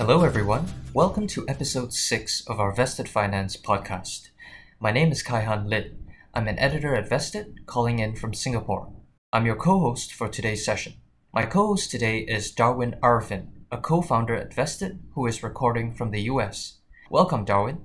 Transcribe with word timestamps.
Hello, 0.00 0.24
everyone. 0.24 0.64
Welcome 0.94 1.26
to 1.26 1.46
episode 1.46 1.92
6 1.92 2.46
of 2.46 2.58
our 2.58 2.72
Vested 2.72 3.06
Finance 3.06 3.58
podcast. 3.58 4.30
My 4.80 4.92
name 4.92 5.12
is 5.12 5.22
Kaihan 5.22 5.68
Lin. 5.68 6.08
I'm 6.32 6.48
an 6.48 6.58
editor 6.58 6.94
at 6.94 7.06
Vested, 7.06 7.66
calling 7.66 7.98
in 7.98 8.16
from 8.16 8.32
Singapore. 8.32 8.90
I'm 9.30 9.44
your 9.44 9.56
co 9.56 9.78
host 9.78 10.14
for 10.14 10.26
today's 10.26 10.64
session. 10.64 10.94
My 11.34 11.44
co 11.44 11.66
host 11.66 11.90
today 11.90 12.20
is 12.20 12.50
Darwin 12.50 12.96
Arifin, 13.02 13.48
a 13.70 13.76
co 13.76 14.00
founder 14.00 14.34
at 14.34 14.54
Vested 14.54 15.00
who 15.12 15.26
is 15.26 15.42
recording 15.42 15.92
from 15.92 16.12
the 16.12 16.22
US. 16.22 16.78
Welcome, 17.10 17.44
Darwin. 17.44 17.82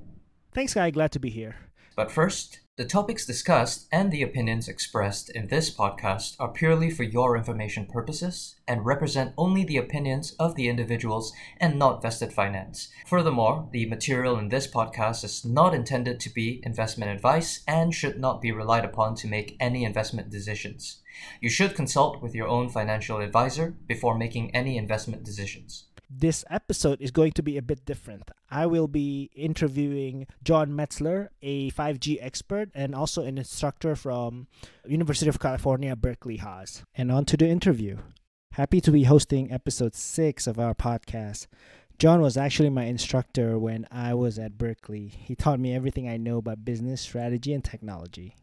Thanks, 0.54 0.74
Kai. 0.74 0.92
Glad 0.92 1.12
to 1.12 1.20
be 1.20 1.30
here. 1.30 1.58
But 1.98 2.12
first, 2.12 2.62
the 2.78 2.84
topics 2.84 3.26
discussed 3.26 3.88
and 3.90 4.12
the 4.12 4.22
opinions 4.22 4.68
expressed 4.68 5.30
in 5.30 5.48
this 5.48 5.74
podcast 5.74 6.36
are 6.40 6.50
purely 6.50 6.90
for 6.90 7.04
your 7.04 7.38
information 7.38 7.86
purposes 7.86 8.58
and 8.68 8.86
represent 8.86 9.34
only 9.38 9.64
the 9.64 9.78
opinions 9.78 10.36
of 10.40 10.56
the 10.56 10.68
individuals 10.68 11.32
and 11.58 11.80
not 11.80 12.02
vested 12.02 12.34
finance. 12.34 12.90
Furthermore, 13.06 13.70
the 13.72 13.86
material 13.86 14.38
in 14.38 14.50
this 14.50 14.68
podcast 14.68 15.24
is 15.24 15.46
not 15.46 15.74
intended 15.74 16.20
to 16.20 16.30
be 16.30 16.60
investment 16.66 17.10
advice 17.10 17.62
and 17.66 17.96
should 17.96 18.20
not 18.20 18.42
be 18.42 18.52
relied 18.52 18.84
upon 18.84 19.16
to 19.16 19.28
make 19.28 19.56
any 19.58 19.86
investment 19.86 20.30
decisions. 20.30 20.98
You 21.40 21.50
should 21.50 21.76
consult 21.76 22.22
with 22.22 22.36
your 22.36 22.50
own 22.50 22.68
financial 22.68 23.22
advisor 23.22 23.74
before 23.88 24.18
making 24.18 24.54
any 24.54 24.78
investment 24.78 25.24
decisions 25.24 25.86
this 26.20 26.46
episode 26.50 27.02
is 27.02 27.12
going 27.12 27.34
to 27.34 27.44
be 27.44 27.58
a 27.58 27.62
bit 27.62 27.86
different. 27.86 28.32
I 28.50 28.66
will 28.66 28.88
be 28.88 29.30
interviewing 29.36 30.28
Jon 30.44 30.72
Metzler, 30.72 31.30
a 31.42 31.72
5G 31.72 32.18
expert 32.22 32.70
and 32.74 32.96
also 32.96 33.24
an 33.24 33.38
instructor 33.38 33.96
from 33.96 34.48
University 34.86 35.30
of 35.30 35.40
California, 35.40 35.96
Berkeley 35.96 36.38
Haas. 36.38 36.84
And 36.96 37.12
on 37.12 37.26
to 37.26 37.38
the 37.38 37.48
interview. 37.48 37.98
Happy 38.54 38.80
to 38.82 38.92
be 38.92 39.04
hosting 39.04 39.52
episode 39.52 39.96
6 39.96 40.48
of 40.48 40.58
our 40.58 40.74
podcast. 40.74 41.48
Jon 42.00 42.22
was 42.22 42.38
actually 42.38 42.70
my 42.70 42.86
instructor 42.86 43.60
when 43.60 43.88
I 43.92 44.14
was 44.14 44.40
at 44.40 44.58
Berkeley. 44.58 45.08
He 45.08 45.36
taught 45.36 45.60
me 45.60 45.76
everything 45.76 46.08
I 46.08 46.18
know 46.18 46.38
about 46.38 46.66
business, 46.66 47.02
strategy, 47.02 47.54
and 47.54 47.64
technology 47.64 48.36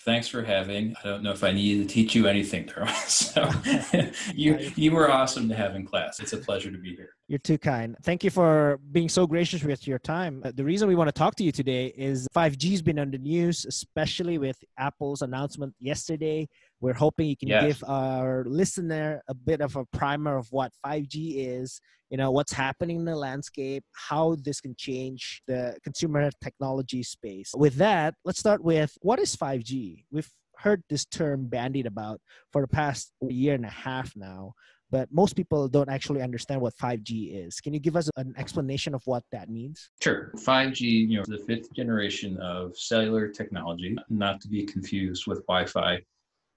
thanks 0.00 0.28
for 0.28 0.42
having. 0.42 0.94
I 1.02 1.08
don't 1.08 1.22
know 1.22 1.32
if 1.32 1.44
I 1.44 1.52
needed 1.52 1.86
to 1.86 1.94
teach 1.94 2.14
you 2.14 2.26
anything, 2.26 2.66
Darwin. 2.74 2.94
So 3.08 3.50
you 4.34 4.70
you 4.74 4.92
were 4.92 5.10
awesome 5.10 5.48
to 5.48 5.54
have 5.54 5.74
in 5.74 5.84
class. 5.84 6.20
It's 6.20 6.32
a 6.32 6.38
pleasure 6.38 6.70
to 6.70 6.78
be 6.78 6.96
here. 6.96 7.10
You're 7.28 7.38
too 7.38 7.58
kind. 7.58 7.94
Thank 8.02 8.24
you 8.24 8.30
for 8.30 8.80
being 8.90 9.08
so 9.08 9.26
gracious 9.26 9.62
with 9.62 9.86
your 9.86 9.98
time. 9.98 10.42
Uh, 10.44 10.52
the 10.54 10.64
reason 10.64 10.88
we 10.88 10.94
want 10.96 11.08
to 11.08 11.12
talk 11.12 11.34
to 11.36 11.44
you 11.44 11.52
today 11.52 11.92
is 11.94 12.26
5G's 12.34 12.80
been 12.80 12.98
on 12.98 13.10
the 13.10 13.18
news, 13.18 13.66
especially 13.66 14.38
with 14.38 14.56
Apple's 14.78 15.20
announcement 15.20 15.74
yesterday 15.78 16.48
we're 16.80 16.94
hoping 16.94 17.26
you 17.26 17.36
can 17.36 17.48
yes. 17.48 17.64
give 17.64 17.84
our 17.88 18.44
listener 18.46 19.22
a 19.28 19.34
bit 19.34 19.60
of 19.60 19.74
a 19.76 19.84
primer 19.86 20.36
of 20.36 20.46
what 20.50 20.72
5G 20.86 21.34
is, 21.36 21.80
you 22.08 22.16
know, 22.16 22.30
what's 22.30 22.52
happening 22.52 22.98
in 22.98 23.04
the 23.04 23.16
landscape, 23.16 23.84
how 23.92 24.36
this 24.44 24.60
can 24.60 24.74
change 24.78 25.42
the 25.46 25.76
consumer 25.82 26.30
technology 26.42 27.02
space. 27.02 27.52
With 27.56 27.74
that, 27.76 28.14
let's 28.24 28.38
start 28.38 28.62
with 28.62 28.96
what 29.00 29.18
is 29.18 29.34
5G? 29.34 30.04
We've 30.12 30.30
heard 30.58 30.82
this 30.88 31.04
term 31.04 31.48
bandied 31.48 31.86
about 31.86 32.20
for 32.52 32.62
the 32.62 32.68
past 32.68 33.12
year 33.22 33.54
and 33.54 33.64
a 33.64 33.70
half 33.70 34.14
now, 34.14 34.52
but 34.90 35.08
most 35.12 35.36
people 35.36 35.68
don't 35.68 35.88
actually 35.88 36.22
understand 36.22 36.60
what 36.60 36.74
5G 36.76 37.46
is. 37.46 37.60
Can 37.60 37.74
you 37.74 37.80
give 37.80 37.96
us 37.96 38.10
an 38.16 38.34
explanation 38.36 38.94
of 38.94 39.02
what 39.04 39.22
that 39.32 39.48
means? 39.48 39.90
Sure. 40.00 40.32
5G, 40.36 40.80
you 40.80 41.18
know, 41.18 41.24
the 41.26 41.44
fifth 41.46 41.72
generation 41.74 42.36
of 42.38 42.76
cellular 42.76 43.28
technology, 43.28 43.96
not 44.08 44.40
to 44.40 44.48
be 44.48 44.64
confused 44.64 45.26
with 45.26 45.44
Wi-Fi 45.46 46.00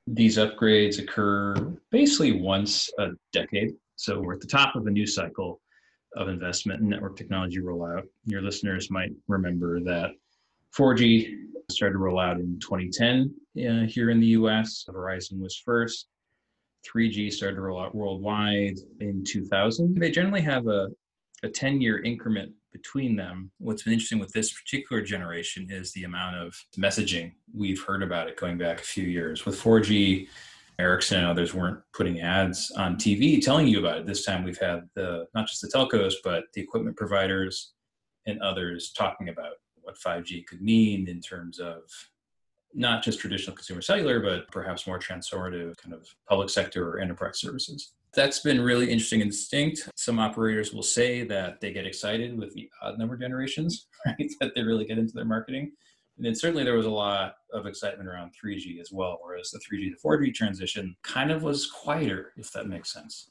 these 0.08 0.38
upgrades 0.38 1.00
occur 1.00 1.56
basically 1.92 2.32
once 2.34 2.90
a 3.00 3.10
decade. 3.32 3.74
So 3.96 4.20
we're 4.20 4.34
at 4.34 4.42
the 4.42 4.48
top 4.48 4.76
of 4.76 4.88
a 4.88 4.92
new 4.92 5.06
cycle 5.06 5.62
of 6.16 6.28
investment 6.28 6.82
in 6.82 6.90
network 6.90 7.16
technology 7.16 7.60
rollout. 7.60 8.04
Your 8.26 8.42
listeners 8.42 8.90
might 8.90 9.12
remember 9.28 9.80
that 9.82 10.12
4G 10.78 11.36
started 11.70 11.94
to 11.94 12.00
roll 12.00 12.20
out 12.20 12.38
in 12.38 12.60
2010 12.60 13.34
uh, 13.58 13.86
here 13.88 14.10
in 14.10 14.20
the 14.20 14.28
US. 14.28 14.86
Verizon 14.90 15.40
was 15.40 15.62
first. 15.64 16.08
3G 16.86 17.32
started 17.32 17.56
to 17.56 17.62
roll 17.62 17.82
out 17.82 17.96
worldwide 17.96 18.78
in 19.00 19.24
2000. 19.24 19.96
They 19.96 20.12
generally 20.12 20.42
have 20.42 20.68
a, 20.68 20.90
a 21.44 21.50
10 21.50 21.82
year 21.82 22.02
increment 22.04 22.52
between 22.72 23.16
them. 23.16 23.52
What's 23.58 23.84
been 23.84 23.94
interesting 23.94 24.20
with 24.20 24.32
this 24.32 24.54
particular 24.54 25.02
generation 25.02 25.68
is 25.70 25.92
the 25.94 26.06
amount 26.06 26.38
of 26.38 26.56
messaging 26.78 27.34
we've 27.54 27.82
heard 27.84 28.04
about 28.04 28.28
it 28.28 28.38
going 28.38 28.58
back 28.58 28.80
a 28.80 28.84
few 28.84 29.04
years. 29.04 29.46
With 29.46 29.62
4G, 29.62 30.28
Ericsson 30.80 31.20
and 31.20 31.28
others 31.28 31.54
weren't 31.54 31.80
putting 31.94 32.22
ads 32.22 32.72
on 32.72 32.96
TV 32.96 33.44
telling 33.44 33.68
you 33.68 33.80
about 33.80 34.00
it. 34.00 34.08
This 34.08 34.26
time 34.26 34.44
we've 34.44 34.58
had 34.58 34.90
the 34.96 35.28
not 35.36 35.48
just 35.48 35.62
the 35.62 35.68
telcos, 35.68 36.16
but 36.24 36.46
the 36.54 36.62
equipment 36.62 36.98
providers 36.98 37.74
and 38.26 38.42
others 38.42 38.92
talking 38.92 39.30
about 39.30 39.54
what 39.82 39.98
5G 40.00 40.46
could 40.48 40.62
mean 40.62 41.08
in 41.08 41.22
terms 41.22 41.60
of 41.60 41.82
not 42.74 43.04
just 43.04 43.20
traditional 43.20 43.56
consumer 43.56 43.82
cellular, 43.82 44.20
but 44.20 44.50
perhaps 44.52 44.88
more 44.88 45.00
transformative 45.00 45.78
kind 45.78 45.94
of 45.94 46.08
public 46.28 46.50
sector 46.50 46.88
or 46.90 47.00
enterprise 47.00 47.40
services. 47.40 47.94
That's 48.14 48.40
been 48.40 48.60
really 48.60 48.90
interesting 48.90 49.22
and 49.22 49.32
distinct. 49.32 49.90
Some 49.96 50.20
operators 50.20 50.74
will 50.74 50.84
say 50.84 51.24
that 51.26 51.62
they 51.62 51.72
get 51.72 51.86
excited 51.86 52.38
with 52.38 52.54
the 52.54 52.70
odd 52.82 53.00
number 53.00 53.16
generations, 53.18 53.88
right? 54.06 54.32
that 54.42 54.54
they 54.56 54.64
really 54.64 54.86
get 54.86 54.98
into 54.98 55.14
their 55.14 55.26
marketing. 55.26 55.72
And 56.18 56.26
then 56.26 56.36
certainly 56.36 56.64
there 56.64 56.76
was 56.76 56.86
a 56.86 56.92
lot 56.92 57.36
of 57.54 57.66
excitement 57.66 58.10
around 58.10 58.32
3G 58.32 58.80
as 58.82 58.92
well, 58.92 59.20
whereas 59.24 59.50
the 59.52 59.60
3G 59.60 59.92
to 59.92 59.98
4G 60.06 60.34
transition 60.34 60.96
kind 61.04 61.32
of 61.32 61.42
was 61.42 61.68
quieter, 61.68 62.34
if 62.38 62.52
that 62.52 62.68
makes 62.68 62.92
sense. 62.92 63.30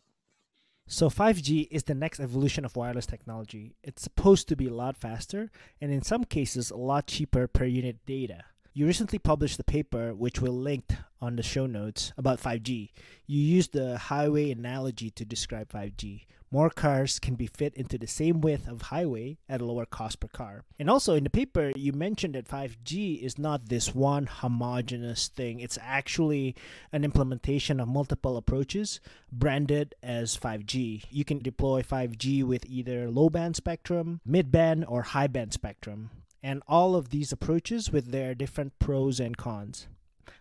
So 0.86 1.08
5G 1.08 1.68
is 1.70 1.84
the 1.84 1.94
next 1.94 2.18
evolution 2.18 2.64
of 2.64 2.74
wireless 2.74 3.06
technology. 3.06 3.76
It's 3.84 4.02
supposed 4.02 4.48
to 4.48 4.56
be 4.56 4.66
a 4.66 4.74
lot 4.74 4.96
faster 4.96 5.52
and 5.80 5.92
in 5.92 6.02
some 6.02 6.24
cases 6.24 6.72
a 6.72 6.76
lot 6.76 7.06
cheaper 7.06 7.46
per 7.46 7.64
unit 7.64 8.04
data. 8.06 8.42
You 8.72 8.86
recently 8.86 9.18
published 9.18 9.58
a 9.58 9.64
paper, 9.64 10.14
which 10.14 10.40
we'll 10.40 10.52
link 10.52 10.94
on 11.20 11.34
the 11.34 11.42
show 11.42 11.66
notes, 11.66 12.12
about 12.16 12.40
5G. 12.40 12.90
You 13.26 13.40
used 13.40 13.72
the 13.72 13.98
highway 13.98 14.52
analogy 14.52 15.10
to 15.10 15.24
describe 15.24 15.72
5G. 15.72 16.26
More 16.52 16.70
cars 16.70 17.18
can 17.18 17.34
be 17.34 17.48
fit 17.48 17.74
into 17.74 17.98
the 17.98 18.06
same 18.06 18.40
width 18.40 18.68
of 18.68 18.82
highway 18.82 19.38
at 19.48 19.60
a 19.60 19.64
lower 19.64 19.86
cost 19.86 20.20
per 20.20 20.28
car. 20.28 20.62
And 20.78 20.88
also 20.88 21.14
in 21.14 21.24
the 21.24 21.30
paper, 21.30 21.72
you 21.74 21.92
mentioned 21.92 22.36
that 22.36 22.46
5G 22.46 23.20
is 23.20 23.40
not 23.40 23.68
this 23.68 23.92
one 23.92 24.26
homogeneous 24.26 25.26
thing. 25.26 25.58
It's 25.58 25.78
actually 25.82 26.54
an 26.92 27.02
implementation 27.02 27.80
of 27.80 27.88
multiple 27.88 28.36
approaches 28.36 29.00
branded 29.32 29.96
as 30.00 30.36
5G. 30.36 31.06
You 31.10 31.24
can 31.24 31.40
deploy 31.40 31.82
5G 31.82 32.44
with 32.44 32.64
either 32.66 33.10
low 33.10 33.30
band 33.30 33.56
spectrum, 33.56 34.20
mid 34.24 34.52
band, 34.52 34.84
or 34.86 35.02
high 35.02 35.26
band 35.26 35.52
spectrum 35.52 36.10
and 36.42 36.62
all 36.66 36.94
of 36.94 37.10
these 37.10 37.32
approaches 37.32 37.90
with 37.90 38.10
their 38.10 38.34
different 38.34 38.78
pros 38.78 39.20
and 39.20 39.36
cons. 39.36 39.88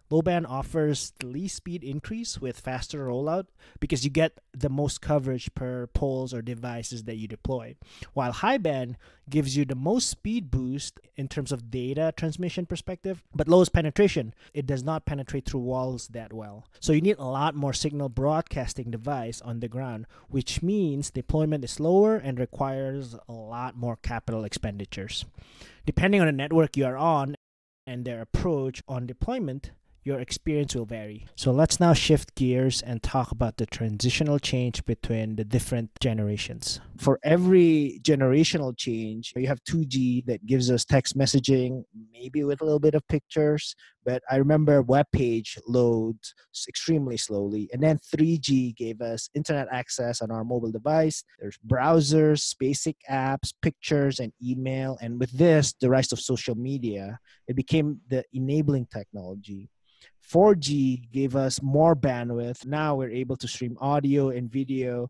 Low 0.09 0.23
band 0.23 0.47
offers 0.47 1.13
the 1.19 1.27
least 1.27 1.55
speed 1.55 1.83
increase 1.83 2.41
with 2.41 2.59
faster 2.59 3.05
rollout 3.05 3.45
because 3.79 4.03
you 4.03 4.09
get 4.09 4.39
the 4.53 4.69
most 4.69 5.01
coverage 5.01 5.53
per 5.53 5.85
poles 5.87 6.33
or 6.33 6.41
devices 6.41 7.03
that 7.03 7.17
you 7.17 7.27
deploy. 7.27 7.75
While 8.13 8.31
high 8.31 8.57
band 8.57 8.97
gives 9.29 9.55
you 9.55 9.65
the 9.65 9.75
most 9.75 10.09
speed 10.09 10.49
boost 10.49 10.99
in 11.15 11.27
terms 11.27 11.51
of 11.51 11.69
data 11.69 12.11
transmission 12.17 12.65
perspective, 12.65 13.23
but 13.35 13.47
lowest 13.47 13.71
penetration. 13.71 14.33
It 14.53 14.65
does 14.65 14.83
not 14.83 15.05
penetrate 15.05 15.45
through 15.45 15.59
walls 15.59 16.07
that 16.09 16.33
well. 16.33 16.65
So 16.79 16.91
you 16.93 17.01
need 17.01 17.19
a 17.19 17.25
lot 17.25 17.53
more 17.53 17.73
signal 17.73 18.09
broadcasting 18.09 18.89
device 18.89 19.41
on 19.41 19.59
the 19.59 19.67
ground, 19.67 20.07
which 20.27 20.63
means 20.63 21.11
deployment 21.11 21.63
is 21.63 21.71
slower 21.71 22.15
and 22.15 22.39
requires 22.39 23.15
a 23.27 23.33
lot 23.33 23.77
more 23.77 23.97
capital 23.97 24.43
expenditures. 24.43 25.25
Depending 25.85 26.21
on 26.21 26.27
the 26.27 26.33
network 26.33 26.75
you 26.75 26.85
are 26.85 26.97
on 26.97 27.35
and 27.85 28.05
their 28.05 28.21
approach 28.21 28.81
on 28.87 29.05
deployment, 29.05 29.71
your 30.09 30.19
experience 30.19 30.73
will 30.73 30.85
vary. 30.85 31.27
So 31.35 31.51
let's 31.51 31.79
now 31.79 31.93
shift 31.93 32.33
gears 32.33 32.81
and 32.81 33.03
talk 33.03 33.29
about 33.31 33.57
the 33.57 33.67
transitional 33.67 34.39
change 34.39 34.83
between 34.85 35.35
the 35.35 35.45
different 35.45 35.91
generations. 36.01 36.81
For 36.97 37.19
every 37.23 37.99
generational 38.01 38.75
change, 38.75 39.33
you 39.35 39.47
have 39.47 39.63
2G 39.69 40.25
that 40.25 40.47
gives 40.47 40.71
us 40.71 40.83
text 40.83 41.15
messaging, 41.15 41.83
maybe 42.11 42.43
with 42.43 42.59
a 42.61 42.65
little 42.65 42.79
bit 42.79 42.95
of 42.95 43.07
pictures, 43.07 43.75
but 44.03 44.23
I 44.31 44.37
remember 44.37 44.81
web 44.81 45.05
page 45.11 45.59
loads 45.67 46.33
extremely 46.67 47.17
slowly. 47.17 47.69
And 47.71 47.83
then 47.83 47.99
3G 48.11 48.75
gave 48.75 49.01
us 49.01 49.29
internet 49.35 49.67
access 49.71 50.21
on 50.23 50.31
our 50.31 50.43
mobile 50.43 50.71
device. 50.71 51.23
There's 51.37 51.59
browsers, 51.67 52.55
basic 52.57 52.97
apps, 53.09 53.53
pictures, 53.61 54.19
and 54.19 54.33
email. 54.43 54.97
And 55.01 55.19
with 55.19 55.31
this, 55.31 55.75
the 55.79 55.91
rise 55.91 56.11
of 56.11 56.19
social 56.19 56.55
media, 56.55 57.19
it 57.47 57.55
became 57.55 57.99
the 58.09 58.23
enabling 58.33 58.87
technology 58.91 59.69
4G 60.31 61.11
gave 61.11 61.35
us 61.35 61.61
more 61.61 61.95
bandwidth. 61.95 62.65
Now 62.65 62.95
we're 62.95 63.09
able 63.09 63.35
to 63.37 63.47
stream 63.47 63.77
audio 63.81 64.29
and 64.29 64.51
video, 64.51 65.09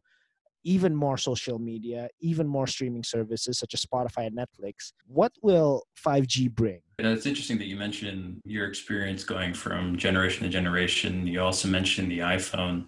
even 0.64 0.96
more 0.96 1.18
social 1.18 1.60
media, 1.60 2.10
even 2.22 2.48
more 2.48 2.68
streaming 2.68 3.04
services 3.04 3.58
such 3.60 3.74
as 3.74 3.84
Spotify 3.86 4.28
and 4.28 4.38
Netflix. 4.38 4.94
What 5.08 5.34
will 5.42 5.84
5G 6.06 6.54
bring? 6.54 6.80
You 7.00 7.06
know, 7.06 7.14
it's 7.14 7.26
interesting 7.26 7.58
that 7.60 7.66
you 7.68 7.76
mentioned 7.76 8.40
your 8.46 8.68
experience 8.68 9.24
going 9.24 9.54
from 9.54 9.98
generation 9.98 10.44
to 10.44 10.50
generation. 10.50 11.28
You 11.28 11.42
also 11.42 11.68
mentioned 11.68 12.12
the 12.12 12.20
iPhone. 12.20 12.86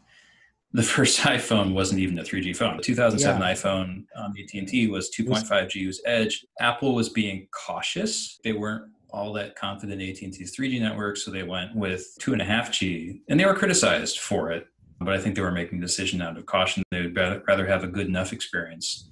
the 0.73 0.83
first 0.95 1.19
iPhone 1.19 1.73
wasn't 1.73 1.99
even 1.99 2.17
a 2.19 2.23
3G 2.23 2.55
phone. 2.55 2.77
The 2.77 2.83
2007 2.83 3.41
Yeah. 3.41 3.53
iPhone 3.53 4.05
on 4.15 4.33
AT&T 4.41 4.87
was 4.87 5.09
2.5G 5.11 5.85
was 5.85 6.01
Edge. 6.05 6.45
Apple 6.61 6.95
was 6.95 7.09
being 7.09 7.47
cautious. 7.51 8.39
They 8.45 8.53
weren't 8.53 8.85
all 9.11 9.33
that 9.33 9.55
confident 9.55 10.01
AT&T's 10.01 10.55
3G 10.55 10.79
network, 10.79 11.17
so 11.17 11.31
they 11.31 11.43
went 11.43 11.75
with 11.75 12.15
2.5G, 12.21 13.21
and 13.29 13.39
they 13.39 13.45
were 13.45 13.55
criticized 13.55 14.19
for 14.19 14.51
it. 14.51 14.67
But 14.99 15.13
I 15.13 15.19
think 15.19 15.35
they 15.35 15.41
were 15.41 15.51
making 15.51 15.79
a 15.79 15.81
decision 15.81 16.21
out 16.21 16.37
of 16.37 16.45
caution. 16.45 16.83
They 16.91 17.01
would 17.01 17.15
rather 17.15 17.43
rather 17.47 17.65
have 17.65 17.83
a 17.83 17.87
good 17.87 18.07
enough 18.07 18.33
experience 18.33 19.09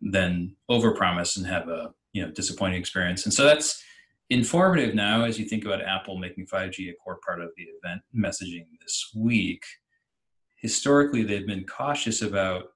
than 0.00 0.56
overpromise 0.70 1.36
and 1.36 1.46
have 1.46 1.68
a 1.68 1.92
you 2.12 2.24
know 2.24 2.30
disappointing 2.30 2.78
experience. 2.78 3.24
And 3.24 3.34
so 3.34 3.44
that's 3.44 3.82
informative 4.30 4.94
now 4.94 5.24
as 5.24 5.38
you 5.38 5.44
think 5.44 5.64
about 5.64 5.82
Apple 5.82 6.16
making 6.16 6.46
5G 6.46 6.90
a 6.90 6.94
core 6.94 7.18
part 7.26 7.42
of 7.42 7.50
the 7.56 7.64
event 7.64 8.02
messaging 8.16 8.66
this 8.80 9.10
week. 9.16 9.64
Historically, 10.56 11.24
they've 11.24 11.46
been 11.46 11.66
cautious 11.66 12.22
about 12.22 12.68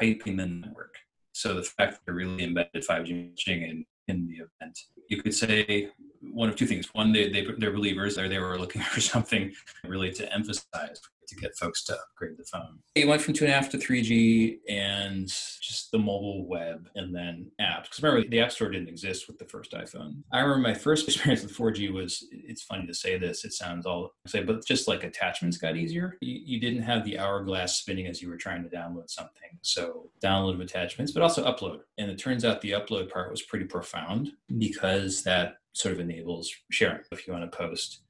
hyping 0.00 0.36
the 0.36 0.46
network. 0.46 0.94
So 1.32 1.54
the 1.54 1.62
fact 1.62 1.92
that 1.92 2.00
they 2.06 2.12
really 2.12 2.44
embedded 2.44 2.84
5G 2.88 3.32
messaging 3.32 3.68
in, 3.68 3.84
in 4.06 4.26
the 4.26 4.34
event, 4.34 4.78
you 5.08 5.22
could 5.22 5.34
say 5.34 5.88
one 6.30 6.48
of 6.48 6.56
two 6.56 6.66
things. 6.66 6.88
One, 6.94 7.12
they, 7.12 7.30
they, 7.30 7.46
they're 7.58 7.72
believers, 7.72 8.18
or 8.18 8.28
they 8.28 8.38
were 8.38 8.58
looking 8.58 8.82
for 8.94 9.00
something 9.00 9.52
really 9.86 10.12
to 10.12 10.32
emphasize 10.32 11.00
to 11.32 11.40
get 11.40 11.56
folks 11.56 11.84
to 11.84 11.94
upgrade 11.94 12.36
the 12.36 12.44
phone. 12.44 12.78
It 12.94 13.08
went 13.08 13.22
from 13.22 13.34
two 13.34 13.44
and 13.44 13.52
a 13.52 13.56
half 13.56 13.70
to 13.70 13.78
3G 13.78 14.58
and 14.68 15.28
just 15.28 15.90
the 15.90 15.98
mobile 15.98 16.46
web 16.46 16.88
and 16.94 17.14
then 17.14 17.50
apps. 17.60 17.84
Because 17.84 18.02
remember, 18.02 18.28
the 18.28 18.40
App 18.40 18.52
Store 18.52 18.70
didn't 18.70 18.88
exist 18.88 19.26
with 19.26 19.38
the 19.38 19.44
first 19.44 19.72
iPhone. 19.72 20.22
I 20.32 20.40
remember 20.40 20.68
my 20.68 20.74
first 20.74 21.08
experience 21.08 21.42
with 21.42 21.56
4G 21.56 21.92
was, 21.92 22.26
it's 22.30 22.62
funny 22.62 22.86
to 22.86 22.94
say 22.94 23.18
this, 23.18 23.44
it 23.44 23.52
sounds 23.52 23.86
all 23.86 24.12
say, 24.26 24.42
but 24.42 24.64
just 24.64 24.88
like 24.88 25.04
attachments 25.04 25.56
got 25.56 25.76
easier. 25.76 26.16
You, 26.20 26.40
you 26.44 26.60
didn't 26.60 26.82
have 26.82 27.04
the 27.04 27.18
hourglass 27.18 27.76
spinning 27.76 28.06
as 28.06 28.22
you 28.22 28.28
were 28.28 28.36
trying 28.36 28.62
to 28.62 28.74
download 28.74 29.10
something. 29.10 29.58
So 29.62 30.10
download 30.22 30.54
of 30.54 30.60
attachments, 30.60 31.12
but 31.12 31.22
also 31.22 31.44
upload. 31.44 31.80
And 31.98 32.10
it 32.10 32.18
turns 32.18 32.44
out 32.44 32.60
the 32.60 32.72
upload 32.72 33.10
part 33.10 33.30
was 33.30 33.42
pretty 33.42 33.66
profound 33.66 34.32
because 34.58 35.22
that 35.24 35.56
sort 35.72 35.94
of 35.94 36.00
enables 36.00 36.52
sharing. 36.70 37.00
If 37.10 37.26
you 37.26 37.32
want 37.32 37.50
to 37.50 37.56
post 37.56 38.00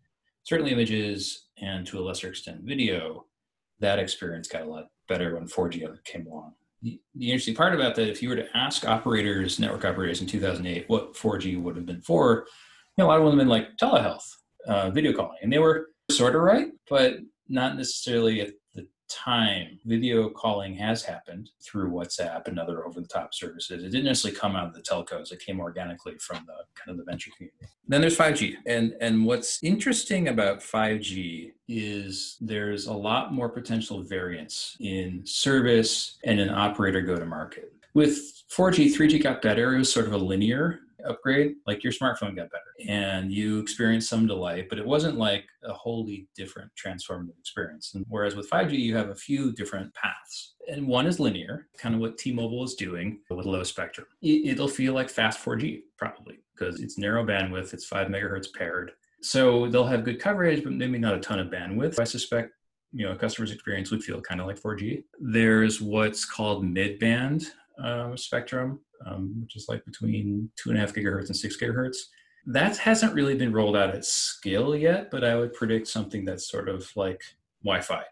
certainly 0.44 0.72
images 0.72 1.46
and 1.60 1.86
to 1.86 1.98
a 1.98 2.02
lesser 2.02 2.28
extent 2.28 2.60
video, 2.62 3.26
that 3.80 3.98
experience 3.98 4.48
got 4.48 4.62
a 4.62 4.66
lot 4.66 4.88
better 5.08 5.34
when 5.34 5.46
4G 5.46 6.04
came 6.04 6.26
along. 6.26 6.54
The, 6.82 7.00
the 7.14 7.26
interesting 7.26 7.54
part 7.54 7.74
about 7.74 7.94
that, 7.96 8.08
if 8.08 8.22
you 8.22 8.28
were 8.28 8.36
to 8.36 8.56
ask 8.56 8.86
operators, 8.86 9.58
network 9.58 9.84
operators 9.84 10.20
in 10.20 10.26
2008, 10.26 10.88
what 10.88 11.14
4G 11.14 11.60
would 11.60 11.76
have 11.76 11.86
been 11.86 12.00
for, 12.00 12.46
you 12.96 13.04
know, 13.04 13.06
a 13.06 13.08
lot 13.08 13.18
of 13.18 13.24
them 13.24 13.32
have 13.32 13.38
been 13.38 13.48
like 13.48 13.76
telehealth, 13.76 14.28
uh, 14.66 14.90
video 14.90 15.12
calling, 15.12 15.38
and 15.42 15.52
they 15.52 15.58
were 15.58 15.90
sort 16.10 16.34
of 16.34 16.42
right, 16.42 16.68
but 16.90 17.16
not 17.48 17.76
necessarily 17.76 18.40
at 18.40 18.50
time. 19.12 19.78
Video 19.84 20.28
calling 20.28 20.74
has 20.74 21.02
happened 21.02 21.50
through 21.60 21.90
WhatsApp 21.90 22.48
and 22.48 22.58
other 22.58 22.86
over-the-top 22.86 23.34
services. 23.34 23.84
It 23.84 23.90
didn't 23.90 24.04
necessarily 24.04 24.38
come 24.38 24.56
out 24.56 24.68
of 24.68 24.74
the 24.74 24.82
telcos; 24.82 25.32
it 25.32 25.40
came 25.40 25.60
organically 25.60 26.16
from 26.18 26.44
the 26.46 26.64
kind 26.74 26.90
of 26.90 26.96
the 26.96 27.10
venture 27.10 27.30
community. 27.36 27.66
Then 27.88 28.00
there's 28.00 28.16
5G, 28.16 28.56
and 28.66 28.94
and 29.00 29.24
what's 29.24 29.62
interesting 29.62 30.28
about 30.28 30.60
5G 30.60 31.52
is 31.68 32.36
there's 32.40 32.86
a 32.86 32.92
lot 32.92 33.32
more 33.32 33.48
potential 33.48 34.02
variance 34.02 34.76
in 34.80 35.22
service 35.24 36.18
and 36.24 36.40
an 36.40 36.50
operator 36.50 37.00
go-to-market. 37.00 37.72
With 37.94 38.44
4G, 38.56 38.94
3G 38.94 39.22
got 39.22 39.42
better. 39.42 39.74
It 39.74 39.78
was 39.78 39.92
sort 39.92 40.06
of 40.06 40.12
a 40.12 40.18
linear 40.18 40.80
upgrade, 41.06 41.54
like 41.66 41.82
your 41.82 41.92
smartphone 41.92 42.36
got 42.36 42.50
better 42.50 42.62
and 42.88 43.32
you 43.32 43.58
experienced 43.58 44.08
some 44.08 44.26
delight, 44.26 44.68
but 44.68 44.78
it 44.78 44.86
wasn't 44.86 45.16
like 45.16 45.44
a 45.64 45.72
wholly 45.72 46.28
different 46.34 46.70
transformative 46.74 47.38
experience. 47.38 47.92
And 47.94 48.04
whereas 48.08 48.34
with 48.36 48.50
5G, 48.50 48.78
you 48.78 48.96
have 48.96 49.10
a 49.10 49.14
few 49.14 49.52
different 49.52 49.92
paths. 49.94 50.54
And 50.68 50.86
one 50.86 51.06
is 51.06 51.20
linear, 51.20 51.68
kind 51.78 51.94
of 51.94 52.00
what 52.00 52.18
T 52.18 52.32
Mobile 52.32 52.64
is 52.64 52.74
doing 52.74 53.20
with 53.30 53.46
low 53.46 53.62
spectrum. 53.64 54.06
It'll 54.22 54.68
feel 54.68 54.94
like 54.94 55.10
fast 55.10 55.44
4G, 55.44 55.82
probably, 55.96 56.38
because 56.54 56.80
it's 56.80 56.98
narrow 56.98 57.24
bandwidth, 57.24 57.72
it's 57.74 57.84
five 57.84 58.08
megahertz 58.08 58.52
paired. 58.52 58.92
So 59.20 59.68
they'll 59.68 59.86
have 59.86 60.04
good 60.04 60.20
coverage, 60.20 60.64
but 60.64 60.72
maybe 60.72 60.98
not 60.98 61.14
a 61.14 61.20
ton 61.20 61.38
of 61.38 61.48
bandwidth. 61.48 62.00
I 62.00 62.04
suspect 62.04 62.52
you 62.92 63.06
know 63.06 63.12
a 63.12 63.16
customer's 63.16 63.52
experience 63.52 63.90
would 63.90 64.04
feel 64.04 64.20
kind 64.20 64.40
of 64.40 64.46
like 64.46 64.60
4G. 64.60 65.04
There's 65.18 65.80
what's 65.80 66.24
called 66.24 66.64
mid-band 66.64 67.46
uh, 67.82 68.16
spectrum, 68.16 68.80
um, 69.06 69.40
which 69.40 69.56
is 69.56 69.66
like 69.68 69.84
between 69.84 70.50
two 70.56 70.70
and 70.70 70.78
a 70.78 70.80
half 70.80 70.94
gigahertz 70.94 71.26
and 71.26 71.36
six 71.36 71.56
gigahertz. 71.56 71.96
That 72.46 72.76
hasn't 72.76 73.14
really 73.14 73.36
been 73.36 73.52
rolled 73.52 73.76
out 73.76 73.94
at 73.94 74.04
scale 74.04 74.74
yet, 74.76 75.10
but 75.10 75.24
I 75.24 75.36
would 75.36 75.54
predict 75.54 75.86
something 75.86 76.24
that's 76.24 76.50
sort 76.50 76.68
of 76.68 76.90
like 76.96 77.22
Wi-Fi, 77.64 78.02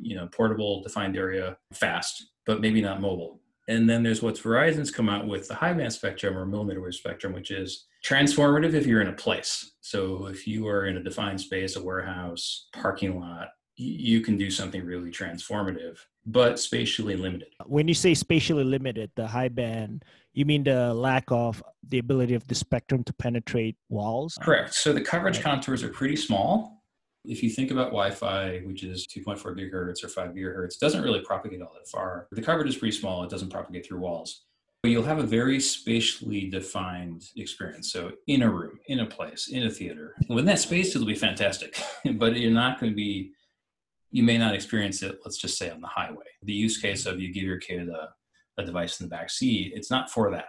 you 0.00 0.16
know, 0.16 0.26
portable, 0.26 0.82
defined 0.82 1.16
area, 1.16 1.56
fast, 1.72 2.30
but 2.46 2.60
maybe 2.60 2.80
not 2.80 3.00
mobile. 3.00 3.40
And 3.68 3.88
then 3.88 4.02
there's 4.02 4.22
what 4.22 4.36
Verizon's 4.36 4.90
come 4.92 5.08
out 5.08 5.26
with 5.26 5.48
the 5.48 5.54
high 5.54 5.72
band 5.72 5.92
spectrum 5.92 6.36
or 6.36 6.46
millimeter 6.46 6.80
wave 6.80 6.94
spectrum, 6.94 7.32
which 7.32 7.50
is 7.50 7.86
transformative 8.04 8.74
if 8.74 8.86
you're 8.86 9.00
in 9.00 9.08
a 9.08 9.12
place. 9.12 9.72
So 9.80 10.26
if 10.26 10.46
you 10.46 10.68
are 10.68 10.86
in 10.86 10.96
a 10.96 11.02
defined 11.02 11.40
space, 11.40 11.74
a 11.76 11.82
warehouse, 11.82 12.68
parking 12.72 13.18
lot, 13.18 13.48
you 13.76 14.20
can 14.20 14.36
do 14.36 14.50
something 14.50 14.84
really 14.84 15.10
transformative, 15.10 15.98
but 16.26 16.58
spatially 16.58 17.16
limited. 17.16 17.48
When 17.66 17.86
you 17.86 17.94
say 17.94 18.14
spatially 18.14 18.64
limited, 18.64 19.10
the 19.14 19.26
high 19.26 19.48
band, 19.48 20.04
you 20.34 20.44
mean 20.44 20.64
the 20.64 20.92
lack 20.92 21.24
of 21.30 21.62
the 21.88 21.98
ability 21.98 22.34
of 22.34 22.46
the 22.48 22.54
spectrum 22.54 23.04
to 23.04 23.12
penetrate 23.12 23.76
walls? 23.88 24.36
Correct. 24.42 24.74
So 24.74 24.92
the 24.92 25.00
coverage 25.00 25.40
contours 25.40 25.82
are 25.82 25.88
pretty 25.88 26.16
small. 26.16 26.82
If 27.24 27.42
you 27.42 27.50
think 27.50 27.70
about 27.70 27.86
Wi-Fi, 27.86 28.58
which 28.64 28.84
is 28.84 29.06
2.4 29.06 29.56
gigahertz 29.56 30.04
or 30.04 30.08
5 30.08 30.30
gigahertz, 30.30 30.78
doesn't 30.78 31.02
really 31.02 31.20
propagate 31.20 31.62
all 31.62 31.72
that 31.74 31.88
far. 31.88 32.28
The 32.32 32.42
coverage 32.42 32.68
is 32.68 32.76
pretty 32.76 32.96
small. 32.96 33.24
It 33.24 33.30
doesn't 33.30 33.50
propagate 33.50 33.86
through 33.86 34.00
walls. 34.00 34.44
But 34.82 34.90
you'll 34.90 35.04
have 35.04 35.18
a 35.18 35.26
very 35.26 35.58
spatially 35.58 36.48
defined 36.48 37.24
experience. 37.36 37.90
So 37.92 38.12
in 38.28 38.42
a 38.42 38.50
room, 38.50 38.78
in 38.86 39.00
a 39.00 39.06
place, 39.06 39.48
in 39.48 39.64
a 39.64 39.70
theater. 39.70 40.14
Within 40.28 40.44
that 40.44 40.60
space, 40.60 40.94
it'll 40.94 41.06
be 41.06 41.14
fantastic. 41.14 41.80
but 42.14 42.36
you're 42.36 42.52
not 42.52 42.78
going 42.78 42.92
to 42.92 42.96
be 42.96 43.32
you 44.16 44.22
may 44.22 44.38
not 44.38 44.54
experience 44.54 45.02
it, 45.02 45.18
let's 45.26 45.36
just 45.36 45.58
say 45.58 45.68
on 45.68 45.82
the 45.82 45.86
highway. 45.86 46.24
The 46.42 46.52
use 46.54 46.78
case 46.78 47.04
of 47.04 47.20
you 47.20 47.34
give 47.34 47.42
your 47.42 47.58
kid 47.58 47.90
a, 47.90 48.08
a 48.56 48.64
device 48.64 48.98
in 48.98 49.06
the 49.06 49.10
back 49.10 49.28
seat, 49.28 49.74
it's 49.76 49.90
not 49.90 50.10
for 50.10 50.30
that. 50.30 50.46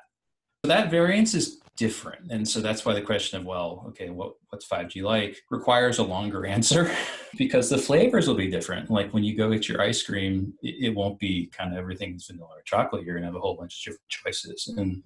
So 0.63 0.69
that 0.69 0.89
variance 0.89 1.33
is 1.33 1.59
different. 1.75 2.31
And 2.31 2.47
so 2.47 2.61
that's 2.61 2.85
why 2.85 2.93
the 2.93 3.01
question 3.01 3.37
of, 3.37 3.45
well, 3.45 3.83
okay, 3.89 4.09
what, 4.09 4.35
what's 4.51 4.65
5G 4.65 5.03
like 5.03 5.41
requires 5.51 5.97
a 5.97 6.03
longer 6.03 6.45
answer 6.55 6.89
because 7.37 7.69
the 7.69 7.77
flavors 7.77 8.25
will 8.25 8.35
be 8.35 8.49
different. 8.49 8.89
Like 8.89 9.13
when 9.13 9.25
you 9.25 9.35
go 9.35 9.51
get 9.51 9.67
your 9.67 9.81
ice 9.81 10.01
cream, 10.01 10.53
it, 10.63 10.85
it 10.85 10.95
won't 10.95 11.19
be 11.19 11.47
kind 11.47 11.73
of 11.73 11.77
everything's 11.77 12.25
vanilla 12.25 12.47
or 12.47 12.61
chocolate. 12.63 13.03
You're 13.03 13.15
going 13.15 13.23
to 13.23 13.27
have 13.27 13.35
a 13.35 13.41
whole 13.41 13.57
bunch 13.57 13.81
of 13.81 13.91
different 13.91 14.07
choices. 14.07 14.73
And 14.77 15.03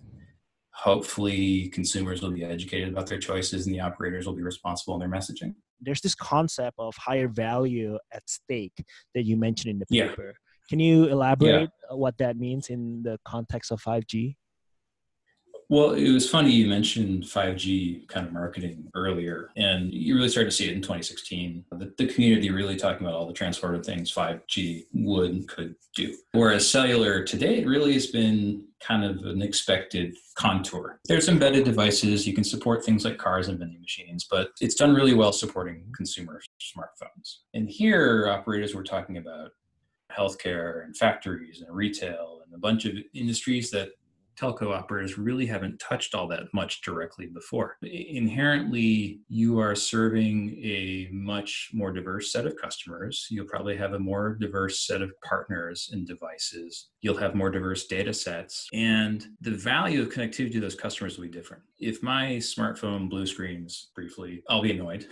hopefully 0.73 1.69
consumers 1.69 2.21
will 2.21 2.31
be 2.31 2.43
educated 2.43 2.89
about 2.89 3.07
their 3.07 3.19
choices 3.19 3.65
and 3.65 3.75
the 3.75 3.79
operators 3.79 4.25
will 4.25 4.35
be 4.35 4.41
responsible 4.43 4.93
in 4.95 4.99
their 4.99 5.09
messaging 5.09 5.53
there's 5.83 6.01
this 6.01 6.13
concept 6.15 6.75
of 6.77 6.95
higher 6.95 7.27
value 7.27 7.97
at 8.13 8.21
stake 8.29 8.85
that 9.15 9.23
you 9.23 9.35
mentioned 9.35 9.71
in 9.71 9.79
the 9.79 9.85
Yeah. 9.89 10.09
paper 10.09 10.33
can 10.69 10.79
you 10.79 11.07
elaborate 11.07 11.69
what 11.89 12.17
that 12.19 12.37
means 12.37 12.69
in 12.69 13.03
the 13.03 13.19
context 13.25 13.71
of 13.71 13.81
5g 13.81 14.37
Well, 15.69 15.91
it 15.93 16.11
was 16.11 16.29
funny 16.29 16.51
you 16.51 16.67
mentioned 16.67 17.23
5G 17.23 18.05
kind 18.09 18.27
of 18.27 18.33
marketing 18.33 18.89
earlier, 18.93 19.51
and 19.55 19.89
you 19.93 20.15
really 20.15 20.27
started 20.27 20.49
to 20.51 20.55
see 20.57 20.67
it 20.67 20.73
in 20.73 20.81
2016. 20.81 21.63
The, 21.71 21.93
the 21.97 22.07
community 22.07 22.49
really 22.49 22.75
talking 22.75 23.07
about 23.07 23.15
all 23.17 23.25
the 23.25 23.33
transformative 23.33 23.85
things 23.85 24.11
5G 24.13 24.87
would 24.93 25.47
could 25.47 25.75
do. 25.95 26.13
Whereas 26.33 26.69
cellular 26.69 27.23
today, 27.23 27.59
it 27.59 27.67
really 27.67 27.93
has 27.93 28.07
been 28.07 28.65
kind 28.85 29.03
of 29.03 29.25
an 29.25 29.41
expected 29.41 30.15
contour. 30.35 30.99
There's 31.07 31.29
embedded 31.29 31.65
devices, 31.65 32.27
you 32.27 32.33
can 32.33 32.43
support 32.43 32.83
things 32.83 33.05
like 33.05 33.17
cars 33.17 33.47
and 33.47 33.59
vending 33.59 33.81
machines, 33.81 34.27
but 34.29 34.49
it's 34.59 34.75
done 34.75 34.93
really 34.93 35.13
well 35.13 35.31
supporting 35.31 35.85
consumer 35.95 36.41
smartphones. 36.61 37.37
And 37.53 37.69
here, 37.69 38.27
operators 38.29 38.73
were 38.73 38.83
talking 38.83 39.17
about 39.17 39.51
healthcare 40.11 40.83
and 40.83 40.95
factories 40.95 41.61
and 41.61 41.75
retail 41.75 42.41
and 42.45 42.53
a 42.53 42.57
bunch 42.57 42.85
of 42.85 42.93
industries 43.13 43.71
that 43.71 43.89
telco 44.41 44.75
operators 44.75 45.17
really 45.17 45.45
haven't 45.45 45.79
touched 45.79 46.15
all 46.15 46.27
that 46.27 46.43
much 46.53 46.81
directly 46.81 47.27
before. 47.27 47.77
Inherently, 47.83 49.19
you 49.27 49.59
are 49.59 49.75
serving 49.75 50.57
a 50.63 51.09
much 51.11 51.69
more 51.73 51.91
diverse 51.91 52.31
set 52.31 52.45
of 52.45 52.55
customers. 52.61 53.27
You'll 53.29 53.45
probably 53.45 53.77
have 53.77 53.93
a 53.93 53.99
more 53.99 54.37
diverse 54.39 54.85
set 54.85 55.01
of 55.01 55.11
partners 55.23 55.89
and 55.91 56.07
devices. 56.07 56.89
You'll 57.01 57.17
have 57.17 57.35
more 57.35 57.49
diverse 57.49 57.85
data 57.87 58.13
sets, 58.13 58.67
and 58.73 59.25
the 59.41 59.51
value 59.51 60.01
of 60.01 60.09
connectivity 60.09 60.53
to 60.53 60.59
those 60.59 60.75
customers 60.75 61.17
will 61.17 61.25
be 61.25 61.31
different. 61.31 61.63
if 61.81 62.01
my 62.03 62.37
smartphone 62.37 63.09
blue 63.09 63.25
screens 63.25 63.89
briefly, 63.95 64.43
I'll 64.49 64.61
be 64.61 64.71
annoyed. 64.71 65.07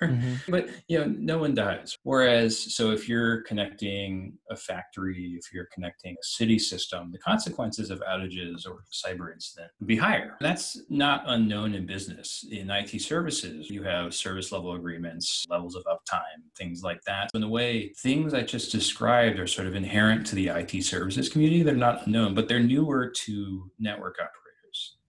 mm-hmm. 0.00 0.34
But 0.50 0.68
you 0.88 0.98
know, 0.98 1.06
no 1.06 1.38
one 1.38 1.54
dies. 1.54 1.96
Whereas, 2.02 2.74
so 2.74 2.90
if 2.90 3.08
you're 3.08 3.42
connecting 3.42 4.36
a 4.50 4.56
factory, 4.56 5.36
if 5.38 5.52
you're 5.54 5.68
connecting 5.72 6.14
a 6.14 6.24
city 6.24 6.58
system, 6.58 7.12
the 7.12 7.18
consequences 7.18 7.90
of 7.90 8.00
outages 8.00 8.51
or 8.66 8.84
cyber 8.92 9.32
incident 9.32 9.70
would 9.80 9.86
be 9.86 9.96
higher. 9.96 10.36
That's 10.40 10.80
not 10.88 11.24
unknown 11.26 11.74
in 11.74 11.86
business. 11.86 12.44
In 12.50 12.70
IT 12.70 13.00
services, 13.00 13.70
you 13.70 13.82
have 13.82 14.14
service 14.14 14.52
level 14.52 14.74
agreements, 14.74 15.44
levels 15.48 15.74
of 15.74 15.84
uptime, 15.84 16.42
things 16.56 16.82
like 16.82 17.00
that. 17.06 17.30
In 17.34 17.42
a 17.42 17.48
way, 17.48 17.92
things 17.98 18.34
I 18.34 18.42
just 18.42 18.72
described 18.72 19.38
are 19.38 19.46
sort 19.46 19.66
of 19.66 19.74
inherent 19.74 20.26
to 20.28 20.34
the 20.34 20.48
IT 20.48 20.84
services 20.84 21.28
community. 21.28 21.62
They're 21.62 21.74
not 21.74 22.06
unknown, 22.06 22.34
but 22.34 22.48
they're 22.48 22.60
newer 22.60 23.08
to 23.08 23.70
network 23.78 24.16
operators. 24.16 24.41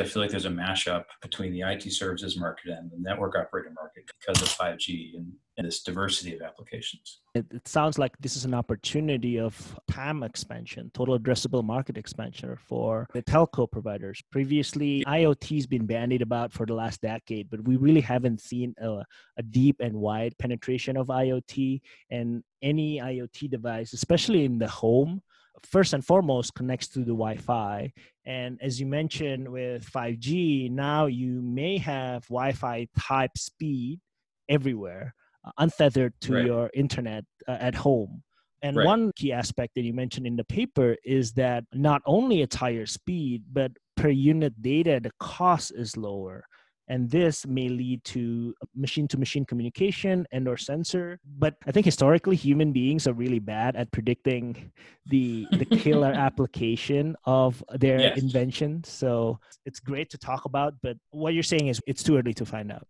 I 0.04 0.06
feel 0.06 0.22
like 0.22 0.32
there's 0.32 0.46
a 0.46 0.50
mashup 0.50 1.06
between 1.22 1.54
the 1.54 1.62
IT 1.62 1.90
services 1.94 2.38
market 2.38 2.72
and 2.72 2.92
the 2.92 2.98
network 2.98 3.38
operator 3.38 3.72
market 3.74 4.04
because 4.20 4.42
of 4.42 4.50
5G 4.50 5.16
and, 5.16 5.32
and 5.58 5.66
this 5.66 5.82
diversity 5.82 6.36
of 6.36 6.42
applications. 6.42 7.22
It, 7.34 7.46
it, 7.52 7.68
sounds 7.70 7.98
like 7.98 8.12
this 8.20 8.36
is 8.36 8.44
an 8.44 8.54
opportunity 8.54 9.40
of 9.40 9.80
TAM 9.90 10.24
expansion, 10.24 10.92
total 10.94 11.18
addressable 11.18 11.64
market 11.64 11.98
expansion 11.98 12.58
for 12.58 13.08
the 13.14 13.24
telco 13.24 13.72
providers. 13.72 14.22
Previously, 14.30 15.06
IoT 15.08 15.56
has 15.56 15.68
been 15.68 15.86
bandied 15.86 16.22
about 16.22 16.52
for 16.52 16.66
the 16.66 16.74
last 16.74 17.02
decade, 17.02 17.50
but 17.50 17.64
we 17.66 17.78
really 17.78 18.02
haven't 18.02 18.42
seen 18.42 18.76
a, 18.82 19.04
a 19.38 19.44
deep 19.44 19.78
and 19.80 19.96
wide 19.96 20.38
penetration 20.38 20.98
of 20.98 21.08
IoT 21.08 21.80
and 22.12 22.44
any 22.62 23.00
IoT 23.00 23.50
device, 23.50 23.94
especially 23.94 24.44
in 24.44 24.60
the 24.60 24.68
home 24.68 25.22
first 25.64 25.94
and 25.94 26.06
foremost 26.06 26.56
connects 26.56 26.88
to 26.90 27.00
the 27.00 27.14
Wi-Fi. 27.14 27.92
And 28.26 28.60
as 28.62 28.80
you 28.80 28.86
mentioned 28.86 29.48
with 29.48 29.90
5G, 29.90 30.72
now 30.72 31.06
you 31.06 31.42
may 31.42 31.78
have 31.78 32.24
Wi-Fi 32.28 32.88
type 33.00 33.38
speed 33.38 34.00
everywhere, 34.50 35.14
uh, 35.46 35.52
untethered 35.58 36.14
to 36.22 36.34
right. 36.34 36.46
your 36.46 36.70
internet 36.74 37.26
uh, 37.48 37.58
at 37.60 37.76
home. 37.76 38.24
And 38.62 38.78
right. 38.78 38.86
one 38.86 39.12
key 39.16 39.34
aspect 39.34 39.76
that 39.76 39.82
you 39.82 39.94
mentioned 39.94 40.26
in 40.26 40.38
the 40.38 40.46
paper 40.46 40.96
is 41.04 41.34
that 41.34 41.66
not 41.74 42.02
only 42.06 42.42
it's 42.42 42.56
higher 42.56 42.86
speed, 42.86 43.44
but 43.52 43.72
per 43.98 44.10
unit 44.10 44.62
data, 44.62 45.00
the 45.02 45.12
cost 45.20 45.74
is 45.76 45.98
lower 45.98 46.46
and 46.88 47.10
this 47.10 47.46
may 47.48 47.70
lead 47.70 48.04
to 48.04 48.54
machine 48.76 49.08
to 49.08 49.18
machine 49.18 49.46
communication 49.46 50.26
and 50.32 50.48
or 50.48 50.58
sensor 50.58 51.20
but 51.38 51.56
i 51.68 51.72
think 51.72 51.86
historically 51.86 52.36
human 52.36 52.72
beings 52.72 53.08
are 53.08 53.14
really 53.14 53.40
bad 53.40 53.76
at 53.76 53.92
predicting 53.92 54.72
the 55.06 55.48
the 55.54 55.66
killer 55.66 56.12
application 56.16 57.16
of 57.26 57.64
their 57.76 58.00
yes. 58.00 58.18
invention 58.18 58.84
so 58.84 59.40
it's 59.66 59.80
great 59.80 60.10
to 60.10 60.18
talk 60.18 60.46
about 60.46 60.74
but 60.82 60.98
what 61.12 61.34
you're 61.34 61.44
saying 61.44 61.68
is 61.68 61.82
it's 61.88 62.04
too 62.04 62.18
early 62.18 62.34
to 62.34 62.46
find 62.46 62.72
out 62.72 62.88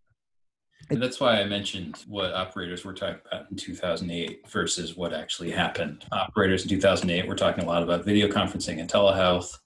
and 0.90 1.02
that's 1.02 1.18
why 1.18 1.40
I 1.40 1.44
mentioned 1.44 2.04
what 2.06 2.34
operators 2.34 2.84
were 2.84 2.92
talking 2.92 3.20
about 3.26 3.50
in 3.50 3.56
2008 3.56 4.48
versus 4.50 4.94
what 4.96 5.14
actually 5.14 5.50
happened. 5.50 6.04
Operators 6.12 6.62
in 6.62 6.68
2008 6.68 7.26
were 7.26 7.34
talking 7.34 7.64
a 7.64 7.66
lot 7.66 7.82
about 7.82 8.04
video 8.04 8.28
conferencing 8.28 8.80
and 8.80 8.90
telehealth. 8.90 9.58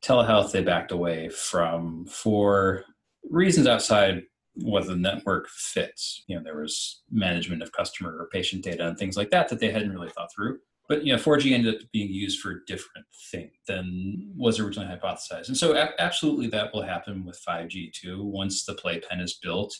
Telehealth, 0.00 0.52
they 0.52 0.62
backed 0.62 0.92
away 0.92 1.28
from 1.28 2.04
for 2.06 2.84
reasons 3.30 3.66
outside 3.66 4.22
what 4.54 4.86
the 4.86 4.96
network 4.96 5.48
fits. 5.48 6.24
You 6.26 6.36
know, 6.36 6.42
there 6.42 6.58
was 6.58 7.02
management 7.10 7.62
of 7.62 7.72
customer 7.72 8.16
or 8.18 8.28
patient 8.32 8.64
data 8.64 8.86
and 8.86 8.98
things 8.98 9.16
like 9.16 9.30
that 9.30 9.48
that 9.48 9.60
they 9.60 9.70
hadn't 9.70 9.92
really 9.92 10.10
thought 10.10 10.32
through. 10.34 10.58
But 10.88 11.04
you 11.04 11.12
know, 11.12 11.18
4G 11.18 11.52
ended 11.52 11.74
up 11.74 11.80
being 11.92 12.10
used 12.10 12.40
for 12.40 12.50
a 12.50 12.64
different 12.66 13.06
thing 13.30 13.50
than 13.66 14.32
was 14.34 14.58
originally 14.58 14.88
hypothesized. 14.88 15.48
And 15.48 15.56
so, 15.56 15.74
a- 15.74 16.00
absolutely, 16.00 16.48
that 16.48 16.72
will 16.72 16.82
happen 16.82 17.24
with 17.26 17.40
5G 17.46 17.92
too. 17.92 18.24
Once 18.24 18.64
the 18.64 18.74
playpen 18.74 19.20
is 19.20 19.38
built, 19.42 19.76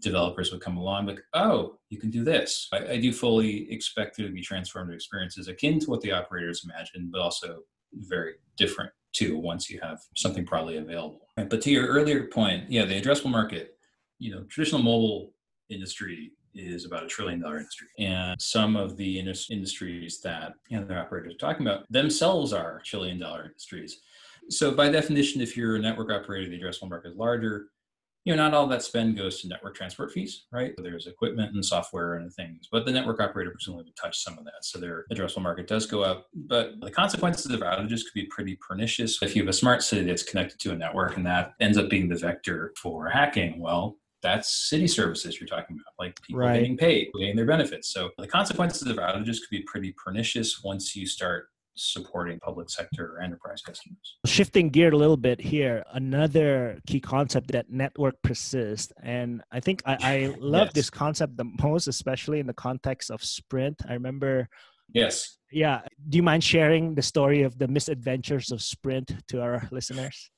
developers 0.00 0.50
would 0.50 0.62
come 0.62 0.78
along 0.78 1.06
like, 1.06 1.20
oh, 1.34 1.78
you 1.90 1.98
can 1.98 2.10
do 2.10 2.24
this. 2.24 2.68
I, 2.72 2.92
I 2.92 3.00
do 3.00 3.12
fully 3.12 3.70
expect 3.70 4.16
there 4.16 4.26
to 4.26 4.32
be 4.32 4.42
transformative 4.42 4.94
experiences 4.94 5.48
akin 5.48 5.78
to 5.80 5.90
what 5.90 6.00
the 6.00 6.12
operators 6.12 6.64
imagined, 6.64 7.12
but 7.12 7.20
also 7.20 7.60
very 7.92 8.34
different 8.56 8.92
too 9.12 9.36
once 9.38 9.68
you 9.68 9.80
have 9.82 10.00
something 10.16 10.44
broadly 10.44 10.78
available. 10.78 11.20
But 11.48 11.60
to 11.62 11.70
your 11.70 11.86
earlier 11.86 12.24
point, 12.24 12.70
yeah, 12.70 12.84
the 12.84 13.00
addressable 13.00 13.30
market, 13.30 13.76
you 14.18 14.32
know, 14.32 14.42
traditional 14.44 14.82
mobile 14.82 15.32
industry 15.68 16.32
is 16.54 16.84
about 16.84 17.04
a 17.04 17.06
trillion 17.06 17.40
dollar 17.40 17.58
industry. 17.58 17.86
And 17.98 18.40
some 18.40 18.76
of 18.76 18.96
the 18.96 19.18
industries 19.18 20.20
that 20.22 20.54
you 20.68 20.78
know, 20.78 20.84
the 20.84 20.98
operators 20.98 21.34
are 21.34 21.38
talking 21.38 21.66
about 21.66 21.90
themselves 21.90 22.52
are 22.52 22.82
trillion 22.84 23.18
dollar 23.18 23.44
industries. 23.44 24.00
So 24.48 24.72
by 24.72 24.90
definition, 24.90 25.40
if 25.40 25.56
you're 25.56 25.76
a 25.76 25.78
network 25.78 26.10
operator, 26.10 26.50
the 26.50 26.60
addressable 26.60 26.90
market 26.90 27.10
is 27.10 27.16
larger 27.16 27.66
you 28.24 28.36
know, 28.36 28.42
not 28.42 28.54
all 28.54 28.66
that 28.66 28.82
spend 28.82 29.16
goes 29.16 29.40
to 29.40 29.48
network 29.48 29.74
transport 29.74 30.12
fees, 30.12 30.44
right? 30.52 30.74
So 30.76 30.82
there's 30.82 31.06
equipment 31.06 31.54
and 31.54 31.64
software 31.64 32.16
and 32.16 32.32
things, 32.32 32.68
but 32.70 32.84
the 32.84 32.92
network 32.92 33.20
operator 33.20 33.50
presumably 33.50 33.84
would 33.84 33.96
touch 33.96 34.18
some 34.18 34.38
of 34.38 34.44
that. 34.44 34.62
So 34.62 34.78
their 34.78 35.06
addressable 35.12 35.42
market 35.42 35.66
does 35.66 35.86
go 35.86 36.02
up, 36.02 36.26
but 36.34 36.72
the 36.80 36.90
consequences 36.90 37.50
of 37.50 37.60
outages 37.60 38.04
could 38.04 38.14
be 38.14 38.26
pretty 38.26 38.56
pernicious. 38.56 39.22
If 39.22 39.34
you 39.34 39.42
have 39.42 39.48
a 39.48 39.54
smart 39.54 39.82
city 39.82 40.06
that's 40.06 40.22
connected 40.22 40.58
to 40.60 40.72
a 40.72 40.76
network 40.76 41.16
and 41.16 41.24
that 41.26 41.54
ends 41.60 41.78
up 41.78 41.88
being 41.88 42.08
the 42.08 42.16
vector 42.16 42.74
for 42.76 43.08
hacking, 43.08 43.58
well, 43.58 43.96
that's 44.22 44.68
city 44.68 44.86
services 44.86 45.40
you're 45.40 45.48
talking 45.48 45.76
about, 45.76 45.94
like 45.98 46.20
people 46.20 46.40
right. 46.40 46.60
getting 46.60 46.76
paid, 46.76 47.08
getting 47.18 47.36
their 47.36 47.46
benefits. 47.46 47.88
So 47.88 48.10
the 48.18 48.26
consequences 48.26 48.86
of 48.86 48.98
outages 48.98 49.40
could 49.40 49.50
be 49.50 49.62
pretty 49.62 49.94
pernicious 50.02 50.62
once 50.62 50.94
you 50.94 51.06
start 51.06 51.48
supporting 51.80 52.38
public 52.40 52.70
sector 52.70 53.14
or 53.14 53.22
enterprise 53.22 53.62
customers. 53.62 54.16
Shifting 54.26 54.70
gear 54.70 54.92
a 54.92 54.96
little 54.96 55.16
bit 55.16 55.40
here, 55.40 55.84
another 55.92 56.78
key 56.86 57.00
concept 57.00 57.52
that 57.52 57.70
network 57.70 58.20
persists. 58.22 58.92
And 59.02 59.42
I 59.50 59.60
think 59.60 59.82
I, 59.86 59.96
I 60.00 60.36
love 60.40 60.68
yes. 60.68 60.74
this 60.74 60.90
concept 60.90 61.36
the 61.36 61.50
most, 61.62 61.88
especially 61.88 62.40
in 62.40 62.46
the 62.46 62.54
context 62.54 63.10
of 63.10 63.24
Sprint. 63.24 63.80
I 63.88 63.94
remember. 63.94 64.48
Yes. 64.92 65.38
Yeah. 65.50 65.80
Do 66.08 66.16
you 66.16 66.22
mind 66.22 66.44
sharing 66.44 66.94
the 66.94 67.02
story 67.02 67.42
of 67.42 67.58
the 67.58 67.68
misadventures 67.68 68.52
of 68.52 68.60
Sprint 68.62 69.12
to 69.28 69.40
our 69.40 69.68
listeners? 69.70 70.30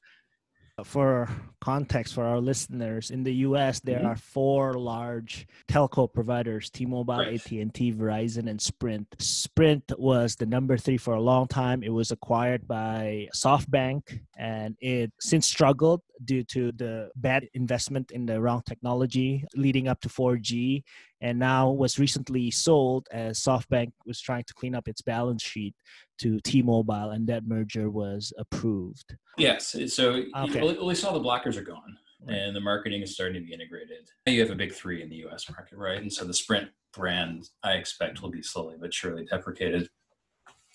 For 0.84 1.28
context 1.60 2.14
for 2.14 2.24
our 2.24 2.40
listeners 2.40 3.10
in 3.10 3.22
the 3.22 3.32
us 3.32 3.78
there 3.80 3.98
mm-hmm. 3.98 4.06
are 4.06 4.16
four 4.16 4.74
large 4.74 5.46
telco 5.68 6.12
providers 6.12 6.70
t-mobile 6.70 7.18
right. 7.18 7.34
at&t 7.34 7.92
verizon 7.92 8.48
and 8.48 8.60
sprint 8.60 9.06
sprint 9.18 9.84
was 9.98 10.34
the 10.36 10.46
number 10.46 10.76
three 10.78 10.96
for 10.96 11.14
a 11.14 11.20
long 11.20 11.46
time 11.46 11.82
it 11.82 11.92
was 11.92 12.10
acquired 12.10 12.66
by 12.66 13.28
softbank 13.34 14.18
and 14.38 14.74
it 14.80 15.12
since 15.20 15.46
struggled 15.46 16.00
due 16.24 16.42
to 16.42 16.72
the 16.72 17.10
bad 17.16 17.46
investment 17.54 18.10
in 18.10 18.24
the 18.24 18.40
wrong 18.40 18.62
technology 18.66 19.44
leading 19.54 19.88
up 19.88 20.00
to 20.00 20.08
4g 20.08 20.82
and 21.22 21.38
now 21.38 21.70
was 21.70 21.98
recently 21.98 22.50
sold 22.50 23.08
as 23.12 23.40
softbank 23.40 23.92
was 24.04 24.20
trying 24.20 24.42
to 24.44 24.54
clean 24.54 24.74
up 24.74 24.88
its 24.88 25.00
balance 25.00 25.42
sheet 25.42 25.74
to 26.18 26.40
T-Mobile, 26.40 27.10
and 27.10 27.26
that 27.28 27.46
merger 27.46 27.88
was 27.88 28.32
approved. 28.38 29.16
Yes, 29.38 29.74
so 29.86 30.24
okay. 30.36 30.68
at 30.68 30.82
least 30.82 31.04
all 31.04 31.14
the 31.14 31.26
blockers 31.26 31.56
are 31.56 31.62
gone, 31.62 31.96
and 32.26 32.54
the 32.54 32.60
marketing 32.60 33.02
is 33.02 33.14
starting 33.14 33.40
to 33.40 33.46
be 33.46 33.54
integrated. 33.54 34.10
You 34.26 34.40
have 34.40 34.50
a 34.50 34.56
big 34.56 34.74
three 34.74 35.00
in 35.00 35.08
the 35.08 35.16
U.S. 35.16 35.48
market, 35.48 35.78
right? 35.78 36.02
And 36.02 36.12
so 36.12 36.24
the 36.24 36.34
Sprint 36.34 36.68
brand, 36.92 37.48
I 37.62 37.72
expect, 37.72 38.20
will 38.20 38.30
be 38.30 38.42
slowly 38.42 38.76
but 38.78 38.92
surely 38.92 39.24
deprecated. 39.24 39.88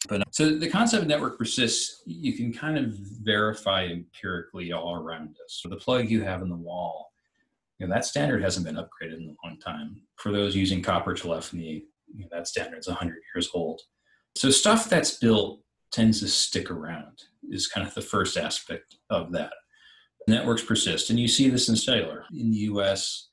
But 0.08 0.24
so 0.32 0.58
the 0.58 0.70
concept 0.70 1.04
of 1.04 1.10
network 1.10 1.38
persists. 1.38 2.04
You 2.06 2.34
can 2.34 2.54
kind 2.54 2.78
of 2.78 2.94
verify 3.22 3.86
empirically 3.86 4.72
all 4.72 4.96
around 4.96 5.36
us. 5.44 5.60
So 5.62 5.68
the 5.68 5.76
plug 5.76 6.10
you 6.10 6.24
have 6.24 6.42
in 6.42 6.50
the 6.50 6.56
wall, 6.56 7.12
you 7.80 7.88
know, 7.88 7.94
that 7.94 8.06
standard 8.06 8.42
hasn't 8.42 8.66
been 8.66 8.76
upgraded 8.76 9.18
in 9.18 9.36
a 9.44 9.48
long 9.48 9.60
time. 9.60 10.02
For 10.18 10.32
those 10.32 10.56
using 10.56 10.82
copper 10.82 11.14
telephony, 11.14 11.86
you 12.14 12.22
know, 12.22 12.28
that 12.32 12.48
standard 12.48 12.80
is 12.80 12.88
100 12.88 13.18
years 13.36 13.50
old. 13.54 13.82
So 14.36 14.50
stuff 14.50 14.90
that's 14.90 15.18
built 15.18 15.62
tends 15.92 16.20
to 16.22 16.28
stick 16.28 16.72
around 16.72 17.24
is 17.50 17.68
kind 17.68 17.88
of 17.88 17.94
the 17.94 18.02
first 18.02 18.38
aspect 18.38 18.96
of 19.10 19.32
that. 19.34 19.54
Networks 20.28 20.64
persist, 20.64 21.10
and 21.10 21.20
you 21.20 21.28
see 21.28 21.50
this 21.50 21.70
in 21.70 21.76
cellular. 21.76 22.26
In 22.34 22.52
the 22.52 22.58
U.S., 22.58 23.30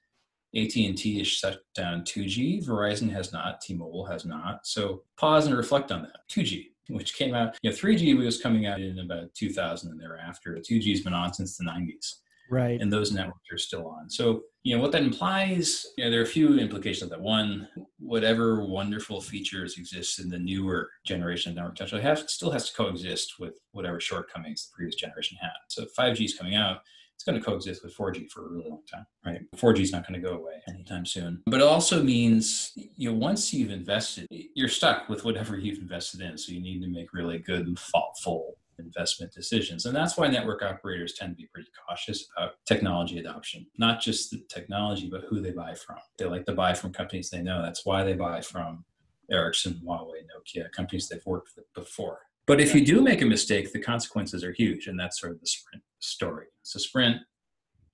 AT&T 0.54 1.18
has 1.18 1.26
shut 1.26 1.58
down 1.74 2.02
2G. 2.02 2.64
Verizon 2.64 3.10
has 3.10 3.32
not. 3.32 3.60
T-Mobile 3.60 4.06
has 4.06 4.24
not. 4.24 4.64
So 4.64 5.02
pause 5.18 5.46
and 5.46 5.56
reflect 5.56 5.90
on 5.90 6.02
that. 6.02 6.20
2G, 6.30 6.66
which 6.90 7.16
came 7.16 7.34
out, 7.34 7.56
you 7.62 7.70
know, 7.70 7.76
3G 7.76 8.16
was 8.16 8.40
coming 8.40 8.66
out 8.66 8.80
in 8.80 9.00
about 9.00 9.34
2000 9.34 9.90
and 9.90 10.00
thereafter. 10.00 10.56
2G's 10.56 11.00
been 11.00 11.12
on 11.12 11.34
since 11.34 11.56
the 11.56 11.64
90s. 11.64 12.20
Right. 12.50 12.80
And 12.80 12.92
those 12.92 13.12
networks 13.12 13.50
are 13.52 13.58
still 13.58 13.86
on. 13.86 14.10
So, 14.10 14.42
you 14.62 14.76
know, 14.76 14.82
what 14.82 14.92
that 14.92 15.02
implies, 15.02 15.86
you 15.96 16.04
know, 16.04 16.10
there 16.10 16.20
are 16.20 16.24
a 16.24 16.26
few 16.26 16.58
implications 16.58 17.02
of 17.04 17.10
that. 17.10 17.20
One, 17.20 17.68
whatever 17.98 18.64
wonderful 18.64 19.20
features 19.20 19.78
exist 19.78 20.18
in 20.20 20.28
the 20.28 20.38
newer 20.38 20.90
generation 21.06 21.50
of 21.50 21.56
network 21.56 21.76
technology 21.76 22.06
have, 22.06 22.30
still 22.30 22.50
has 22.50 22.70
to 22.70 22.76
coexist 22.76 23.34
with 23.38 23.58
whatever 23.72 24.00
shortcomings 24.00 24.66
the 24.66 24.76
previous 24.76 24.96
generation 24.96 25.38
had. 25.40 25.52
So 25.68 25.86
5G 25.98 26.24
is 26.24 26.34
coming 26.34 26.54
out, 26.54 26.78
it's 27.14 27.24
going 27.24 27.38
to 27.38 27.44
coexist 27.44 27.84
with 27.84 27.96
4G 27.96 28.30
for 28.30 28.46
a 28.46 28.50
really 28.50 28.68
long 28.68 28.82
time, 28.90 29.06
right? 29.24 29.40
4G 29.56 29.80
is 29.80 29.92
not 29.92 30.06
going 30.06 30.20
to 30.20 30.26
go 30.26 30.36
away 30.36 30.62
anytime 30.68 31.06
soon. 31.06 31.42
But 31.46 31.60
it 31.60 31.66
also 31.66 32.02
means, 32.02 32.72
you 32.96 33.10
know, 33.10 33.16
once 33.16 33.54
you've 33.54 33.70
invested, 33.70 34.26
you're 34.30 34.68
stuck 34.68 35.08
with 35.08 35.24
whatever 35.24 35.56
you've 35.58 35.78
invested 35.78 36.20
in. 36.20 36.36
So 36.36 36.52
you 36.52 36.60
need 36.60 36.80
to 36.80 36.88
make 36.88 37.12
really 37.12 37.38
good, 37.38 37.66
and 37.66 37.78
thoughtful 37.78 38.56
investment 38.78 39.32
decisions. 39.32 39.86
And 39.86 39.94
that's 39.94 40.16
why 40.16 40.28
network 40.28 40.62
operators 40.62 41.14
tend 41.14 41.32
to 41.32 41.36
be 41.36 41.48
pretty 41.52 41.68
cautious 41.88 42.26
about 42.36 42.54
technology 42.66 43.18
adoption, 43.18 43.66
not 43.78 44.00
just 44.00 44.30
the 44.30 44.42
technology, 44.48 45.08
but 45.10 45.24
who 45.28 45.40
they 45.40 45.50
buy 45.50 45.74
from. 45.74 45.98
They 46.18 46.26
like 46.26 46.46
to 46.46 46.52
buy 46.52 46.74
from 46.74 46.92
companies 46.92 47.30
they 47.30 47.42
know. 47.42 47.62
That's 47.62 47.84
why 47.84 48.04
they 48.04 48.14
buy 48.14 48.40
from 48.40 48.84
Ericsson, 49.30 49.80
Huawei, 49.84 50.22
Nokia, 50.24 50.70
companies 50.72 51.08
they've 51.08 51.24
worked 51.26 51.50
with 51.56 51.72
before. 51.74 52.20
But 52.46 52.60
if 52.60 52.74
you 52.74 52.84
do 52.84 53.00
make 53.00 53.22
a 53.22 53.26
mistake, 53.26 53.72
the 53.72 53.80
consequences 53.80 54.44
are 54.44 54.52
huge. 54.52 54.86
And 54.86 54.98
that's 54.98 55.20
sort 55.20 55.32
of 55.32 55.40
the 55.40 55.46
Sprint 55.46 55.82
story. 56.00 56.46
So, 56.62 56.78
Sprint, 56.78 57.16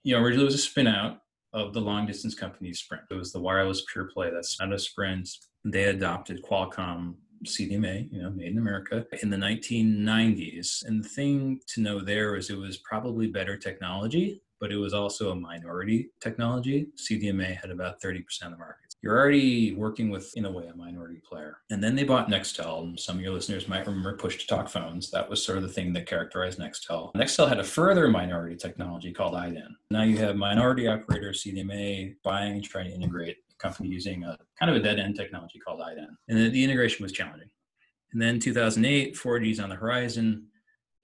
you 0.02 0.14
know, 0.14 0.22
originally 0.22 0.46
was 0.46 0.54
a 0.54 0.58
spin 0.58 0.86
out 0.86 1.18
of 1.52 1.72
the 1.72 1.80
long 1.80 2.06
distance 2.06 2.34
company 2.34 2.72
Sprint. 2.72 3.04
It 3.10 3.14
was 3.14 3.32
the 3.32 3.40
wireless 3.40 3.84
pure 3.92 4.06
play 4.12 4.30
that's 4.30 4.60
out 4.60 4.72
of 4.72 4.80
Sprint. 4.80 5.28
They 5.64 5.84
adopted 5.84 6.42
Qualcomm 6.42 7.14
CDMA, 7.44 8.12
you 8.12 8.22
know, 8.22 8.30
made 8.30 8.52
in 8.52 8.58
America 8.58 9.06
in 9.22 9.30
the 9.30 9.36
1990s. 9.36 10.84
And 10.84 11.02
the 11.02 11.08
thing 11.08 11.60
to 11.68 11.80
know 11.80 12.00
there 12.00 12.36
is 12.36 12.50
it 12.50 12.58
was 12.58 12.78
probably 12.78 13.26
better 13.26 13.56
technology, 13.56 14.42
but 14.60 14.70
it 14.70 14.76
was 14.76 14.92
also 14.92 15.30
a 15.30 15.34
minority 15.34 16.10
technology. 16.20 16.88
CDMA 16.96 17.58
had 17.58 17.70
about 17.70 18.00
30% 18.00 18.20
of 18.42 18.50
the 18.50 18.58
market. 18.58 18.90
You're 19.02 19.18
already 19.18 19.72
working 19.74 20.10
with, 20.10 20.30
in 20.36 20.44
a 20.44 20.52
way, 20.52 20.66
a 20.66 20.76
minority 20.76 21.22
player. 21.26 21.56
And 21.70 21.82
then 21.82 21.96
they 21.96 22.04
bought 22.04 22.28
Nextel. 22.28 23.00
Some 23.00 23.16
of 23.16 23.22
your 23.22 23.32
listeners 23.32 23.66
might 23.66 23.86
remember 23.86 24.14
push 24.18 24.36
to 24.36 24.46
talk 24.46 24.68
phones. 24.68 25.10
That 25.10 25.28
was 25.28 25.42
sort 25.42 25.56
of 25.56 25.62
the 25.62 25.70
thing 25.70 25.94
that 25.94 26.06
characterized 26.06 26.58
Nextel. 26.58 27.14
Nextel 27.14 27.48
had 27.48 27.58
a 27.58 27.64
further 27.64 28.08
minority 28.08 28.56
technology 28.56 29.10
called 29.10 29.32
iDEN. 29.32 29.70
Now 29.90 30.02
you 30.02 30.18
have 30.18 30.36
minority 30.36 30.86
operators, 30.86 31.42
CDMA 31.42 32.16
buying 32.22 32.52
and 32.56 32.64
trying 32.64 32.90
to 32.90 32.94
integrate 32.94 33.38
company 33.60 33.88
using 33.88 34.24
a 34.24 34.36
kind 34.58 34.70
of 34.70 34.76
a 34.76 34.82
dead 34.82 34.98
end 34.98 35.16
technology 35.16 35.58
called 35.58 35.80
iDEN. 35.80 36.08
And 36.28 36.38
the, 36.38 36.48
the 36.48 36.64
integration 36.64 37.02
was 37.02 37.12
challenging. 37.12 37.50
And 38.12 38.20
then 38.20 38.40
2008, 38.40 39.14
4G 39.14 39.50
is 39.52 39.60
on 39.60 39.68
the 39.68 39.76
horizon. 39.76 40.46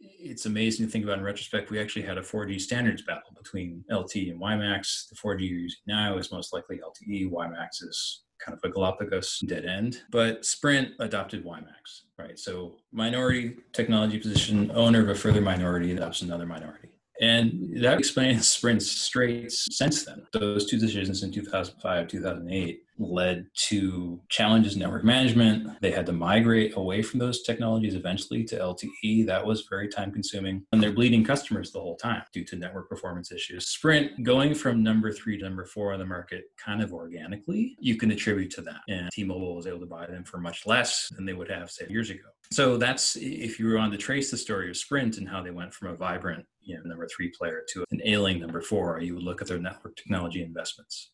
It's 0.00 0.46
amazing 0.46 0.86
to 0.86 0.92
think 0.92 1.04
about 1.04 1.18
in 1.18 1.24
retrospect. 1.24 1.70
We 1.70 1.80
actually 1.80 2.02
had 2.02 2.18
a 2.18 2.22
4G 2.22 2.60
standards 2.60 3.02
battle 3.02 3.32
between 3.36 3.84
LTE 3.90 4.30
and 4.30 4.40
WiMAX. 4.40 5.08
The 5.08 5.16
4G 5.16 5.48
you're 5.48 5.58
using 5.58 5.78
now 5.86 6.18
is 6.18 6.32
most 6.32 6.52
likely 6.52 6.78
LTE. 6.78 7.30
WiMAX 7.30 7.82
is 7.82 8.24
kind 8.44 8.58
of 8.58 8.68
a 8.68 8.72
Galapagos 8.72 9.40
dead 9.46 9.64
end. 9.64 10.02
But 10.10 10.44
Sprint 10.44 10.90
adopted 11.00 11.44
WiMAX, 11.44 12.02
right? 12.18 12.38
So 12.38 12.76
minority 12.92 13.56
technology 13.72 14.18
position, 14.18 14.70
owner 14.74 15.02
of 15.02 15.08
a 15.08 15.14
further 15.14 15.40
minority 15.40 15.92
adopts 15.92 16.22
another 16.22 16.46
minority. 16.46 16.90
And 17.20 17.82
that 17.82 17.98
explains 17.98 18.48
Sprint's 18.56 18.90
straits 18.90 19.66
since 19.70 20.04
then. 20.04 20.26
Those 20.32 20.66
two 20.66 20.78
decisions 20.78 21.22
in 21.22 21.32
2005, 21.32 22.08
2008 22.08 22.82
led 22.98 23.46
to 23.54 24.20
challenges 24.28 24.74
in 24.74 24.80
network 24.80 25.04
management. 25.04 25.80
They 25.80 25.90
had 25.90 26.06
to 26.06 26.12
migrate 26.12 26.76
away 26.76 27.02
from 27.02 27.18
those 27.18 27.42
technologies 27.42 27.94
eventually 27.94 28.44
to 28.44 28.58
LTE. 28.58 29.26
That 29.26 29.44
was 29.44 29.66
very 29.68 29.88
time 29.88 30.12
consuming. 30.12 30.64
And 30.72 30.82
they're 30.82 30.92
bleeding 30.92 31.24
customers 31.24 31.72
the 31.72 31.80
whole 31.80 31.96
time 31.96 32.22
due 32.32 32.44
to 32.44 32.56
network 32.56 32.88
performance 32.88 33.32
issues. 33.32 33.68
Sprint 33.68 34.22
going 34.22 34.54
from 34.54 34.82
number 34.82 35.12
three 35.12 35.38
to 35.38 35.44
number 35.44 35.64
four 35.66 35.92
on 35.92 35.98
the 35.98 36.06
market 36.06 36.44
kind 36.56 36.82
of 36.82 36.92
organically, 36.92 37.76
you 37.78 37.96
can 37.96 38.10
attribute 38.10 38.50
to 38.52 38.62
that. 38.62 38.80
And 38.88 39.10
T 39.12 39.24
Mobile 39.24 39.54
was 39.54 39.66
able 39.66 39.80
to 39.80 39.86
buy 39.86 40.06
them 40.06 40.24
for 40.24 40.38
much 40.38 40.66
less 40.66 41.08
than 41.14 41.26
they 41.26 41.32
would 41.32 41.50
have, 41.50 41.70
say, 41.70 41.86
years 41.88 42.10
ago. 42.10 42.22
So 42.52 42.76
that's 42.76 43.16
if 43.16 43.58
you 43.58 43.66
were 43.66 43.78
on 43.78 43.90
to 43.90 43.96
trace 43.96 44.30
the 44.30 44.36
story 44.36 44.70
of 44.70 44.76
Sprint 44.76 45.18
and 45.18 45.28
how 45.28 45.42
they 45.42 45.50
went 45.50 45.74
from 45.74 45.88
a 45.88 45.96
vibrant 45.96 46.44
you 46.62 46.76
know, 46.76 46.82
number 46.84 47.06
three 47.08 47.30
player 47.36 47.62
to 47.72 47.84
an 47.90 48.00
ailing 48.04 48.40
number 48.40 48.60
four, 48.60 49.00
you 49.00 49.14
would 49.14 49.22
look 49.22 49.42
at 49.42 49.48
their 49.48 49.58
network 49.58 49.96
technology 49.96 50.42
investments 50.42 51.10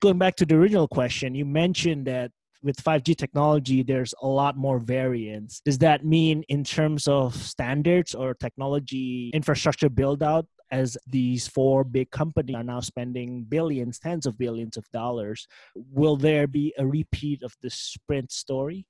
going 0.00 0.18
back 0.18 0.36
to 0.36 0.46
the 0.46 0.54
original 0.54 0.88
question, 0.88 1.34
you 1.34 1.44
mentioned 1.44 2.06
that 2.06 2.30
with 2.62 2.82
5G 2.82 3.16
technology, 3.16 3.82
there's 3.82 4.14
a 4.22 4.26
lot 4.26 4.56
more 4.56 4.78
variance. 4.78 5.60
Does 5.64 5.78
that 5.78 6.04
mean 6.04 6.42
in 6.48 6.64
terms 6.64 7.06
of 7.06 7.34
standards 7.34 8.14
or 8.14 8.34
technology 8.34 9.30
infrastructure 9.34 9.88
build 9.88 10.22
out, 10.22 10.46
as 10.72 10.96
these 11.06 11.46
four 11.46 11.84
big 11.84 12.10
companies 12.10 12.56
are 12.56 12.64
now 12.64 12.80
spending 12.80 13.44
billions, 13.44 14.00
tens 14.00 14.26
of 14.26 14.36
billions 14.36 14.76
of 14.76 14.84
dollars, 14.92 15.46
will 15.76 16.16
there 16.16 16.48
be 16.48 16.74
a 16.76 16.84
repeat 16.84 17.44
of 17.44 17.54
the 17.62 17.70
Sprint 17.70 18.32
story? 18.32 18.84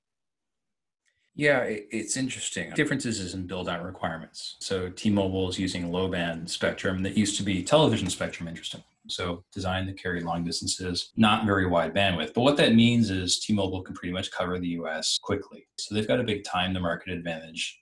Yeah, 1.37 1.65
it's 1.67 2.17
interesting. 2.17 2.71
Differences 2.73 3.19
is 3.19 3.35
in 3.35 3.45
build 3.45 3.69
out 3.69 3.83
requirements. 3.83 4.55
So 4.59 4.89
T-Mobile 4.89 5.49
is 5.49 5.59
using 5.59 5.91
low 5.91 6.07
band 6.07 6.49
spectrum 6.49 7.03
that 7.03 7.15
used 7.15 7.37
to 7.37 7.43
be 7.43 7.61
television 7.61 8.09
spectrum, 8.09 8.49
interesting. 8.49 8.83
So 9.07 9.43
designed 9.53 9.87
to 9.87 9.93
carry 9.93 10.21
long 10.21 10.43
distances, 10.43 11.11
not 11.15 11.45
very 11.45 11.67
wide 11.67 11.93
bandwidth. 11.93 12.33
But 12.33 12.41
what 12.41 12.57
that 12.57 12.73
means 12.73 13.11
is 13.11 13.39
T-Mobile 13.39 13.83
can 13.83 13.93
pretty 13.93 14.13
much 14.13 14.31
cover 14.31 14.57
the 14.57 14.69
US 14.79 15.19
quickly. 15.21 15.67
So 15.77 15.93
they've 15.93 16.07
got 16.07 16.19
a 16.19 16.23
big 16.23 16.43
time 16.43 16.73
to 16.73 16.79
market 16.79 17.13
advantage 17.13 17.79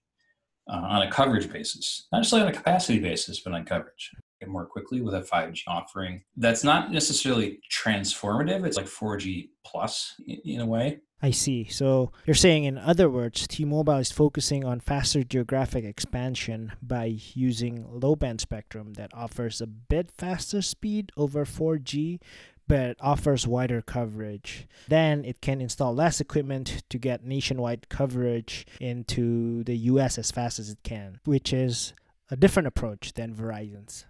uh, 0.70 0.76
on 0.76 1.04
a 1.04 1.10
coverage 1.10 1.50
basis, 1.50 2.08
not 2.12 2.24
just 2.24 2.34
on 2.34 2.46
a 2.46 2.52
capacity 2.52 3.00
basis, 3.00 3.40
but 3.40 3.54
on 3.54 3.64
coverage 3.64 4.12
more 4.48 4.66
quickly 4.66 5.02
with 5.02 5.14
a 5.14 5.22
5G 5.22 5.62
offering. 5.68 6.22
That's 6.38 6.64
not 6.64 6.92
necessarily 6.92 7.60
transformative. 7.72 8.66
It's 8.66 8.78
like 8.78 8.88
4G 8.88 9.50
plus 9.66 10.14
in, 10.28 10.62
a 10.62 10.66
way. 10.66 11.00
I 11.22 11.32
see. 11.32 11.66
So 11.66 12.12
you're 12.26 12.36
saying, 12.36 12.66
in 12.66 12.78
other 12.78 13.10
words, 13.10 13.48
T 13.48 13.66
Mobile 13.66 13.98
is 13.98 14.12
focusing 14.12 14.64
on 14.64 14.80
faster 14.80 15.24
geographic 15.24 15.84
expansion 15.86 16.74
by 16.82 17.18
using 17.34 17.86
low 17.90 18.16
band 18.16 18.42
spectrum 18.42 18.94
that 18.94 19.12
offers 19.14 19.62
a 19.62 19.68
bit 19.68 20.12
faster 20.12 20.62
speed 20.62 21.12
over 21.18 21.46
4G, 21.46 22.20
but 22.68 22.98
offers 23.00 23.48
wider 23.48 23.82
coverage. 23.82 24.68
Then 24.88 25.24
it 25.24 25.42
can 25.42 25.62
install 25.62 25.96
less 25.96 26.20
equipment 26.20 26.84
to 26.90 26.98
get 26.98 27.24
nationwide 27.24 27.90
coverage 27.90 28.66
into 28.80 29.64
the 29.64 29.78
US 29.78 30.18
as 30.18 30.32
fast 30.32 30.60
as 30.60 30.70
it 30.70 30.80
can, 30.84 31.20
which 31.26 31.54
is 31.54 31.94
a 32.30 32.36
different 32.36 32.68
approach 32.68 33.14
than 33.14 33.36
Verizon's. 33.36 34.06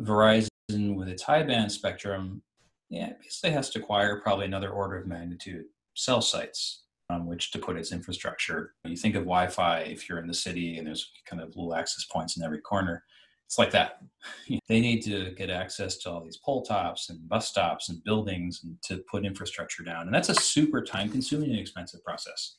Verizon, 0.00 0.48
with 0.94 1.08
its 1.08 1.22
high 1.22 1.42
band 1.42 1.70
spectrum, 1.70 2.42
yeah, 2.88 3.12
basically 3.20 3.50
has 3.50 3.70
to 3.70 3.78
acquire 3.78 4.20
probably 4.20 4.46
another 4.46 4.70
order 4.70 4.96
of 4.96 5.06
magnitude 5.06 5.64
cell 5.94 6.20
sites 6.20 6.82
on 7.10 7.26
which 7.26 7.50
to 7.50 7.58
put 7.58 7.76
its 7.76 7.92
infrastructure. 7.92 8.74
You 8.84 8.96
think 8.96 9.14
of 9.14 9.22
Wi 9.22 9.46
Fi 9.48 9.80
if 9.80 10.08
you're 10.08 10.18
in 10.18 10.26
the 10.26 10.34
city 10.34 10.78
and 10.78 10.86
there's 10.86 11.10
kind 11.26 11.42
of 11.42 11.48
little 11.50 11.74
access 11.74 12.04
points 12.04 12.36
in 12.36 12.42
every 12.42 12.60
corner. 12.60 13.04
It's 13.46 13.58
like 13.58 13.70
that. 13.72 13.98
they 14.68 14.80
need 14.80 15.02
to 15.02 15.32
get 15.32 15.50
access 15.50 15.98
to 15.98 16.10
all 16.10 16.22
these 16.22 16.38
pole 16.38 16.62
tops 16.62 17.10
and 17.10 17.28
bus 17.28 17.48
stops 17.48 17.88
and 17.88 18.02
buildings 18.04 18.62
and 18.64 18.76
to 18.84 19.04
put 19.10 19.26
infrastructure 19.26 19.82
down. 19.82 20.06
And 20.06 20.14
that's 20.14 20.30
a 20.30 20.34
super 20.34 20.82
time 20.82 21.10
consuming 21.10 21.50
and 21.50 21.60
expensive 21.60 22.02
process. 22.02 22.56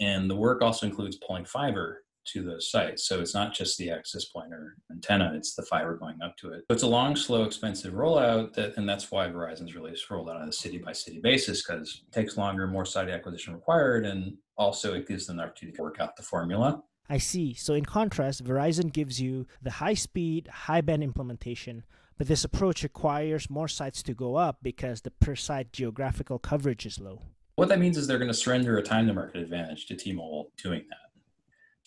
And 0.00 0.30
the 0.30 0.36
work 0.36 0.62
also 0.62 0.86
includes 0.86 1.16
pulling 1.16 1.44
fiber 1.44 2.04
to 2.32 2.42
those 2.42 2.70
sites. 2.70 3.06
So 3.06 3.20
it's 3.20 3.34
not 3.34 3.54
just 3.54 3.78
the 3.78 3.90
access 3.90 4.24
point 4.26 4.52
or 4.52 4.76
antenna, 4.90 5.32
it's 5.34 5.54
the 5.54 5.62
fiber 5.62 5.96
going 5.96 6.20
up 6.22 6.36
to 6.38 6.52
it. 6.52 6.64
So 6.68 6.74
it's 6.74 6.82
a 6.82 6.88
long, 6.88 7.16
slow, 7.16 7.44
expensive 7.44 7.94
rollout, 7.94 8.54
that, 8.54 8.76
and 8.76 8.88
that's 8.88 9.10
why 9.10 9.26
Verizon's 9.28 9.74
really 9.74 9.94
rolled 10.10 10.30
out 10.30 10.40
on 10.40 10.48
a 10.48 10.52
city 10.52 10.78
by 10.78 10.92
city 10.92 11.20
basis 11.20 11.62
because 11.62 12.02
it 12.06 12.12
takes 12.12 12.36
longer, 12.36 12.66
more 12.66 12.84
site 12.84 13.08
acquisition 13.08 13.54
required, 13.54 14.06
and 14.06 14.36
also 14.56 14.94
it 14.94 15.08
gives 15.08 15.26
them 15.26 15.36
the 15.36 15.44
opportunity 15.44 15.76
to 15.76 15.82
work 15.82 16.00
out 16.00 16.16
the 16.16 16.22
formula. 16.22 16.82
I 17.08 17.18
see. 17.18 17.54
So 17.54 17.74
in 17.74 17.84
contrast, 17.84 18.44
Verizon 18.44 18.92
gives 18.92 19.20
you 19.20 19.46
the 19.62 19.70
high 19.70 19.94
speed, 19.94 20.48
high 20.48 20.82
band 20.82 21.02
implementation, 21.02 21.84
but 22.18 22.26
this 22.26 22.44
approach 22.44 22.82
requires 22.82 23.48
more 23.48 23.68
sites 23.68 24.02
to 24.02 24.14
go 24.14 24.36
up 24.36 24.58
because 24.62 25.00
the 25.00 25.10
per 25.12 25.34
site 25.34 25.72
geographical 25.72 26.38
coverage 26.38 26.84
is 26.84 27.00
low. 27.00 27.22
What 27.54 27.68
that 27.70 27.80
means 27.80 27.96
is 27.96 28.06
they're 28.06 28.18
going 28.18 28.28
to 28.28 28.34
surrender 28.34 28.76
a 28.78 28.82
time 28.82 29.06
to 29.06 29.14
market 29.14 29.40
advantage 29.40 29.86
to 29.86 29.96
T-Mobile 29.96 30.52
doing 30.62 30.84
that. 30.90 31.07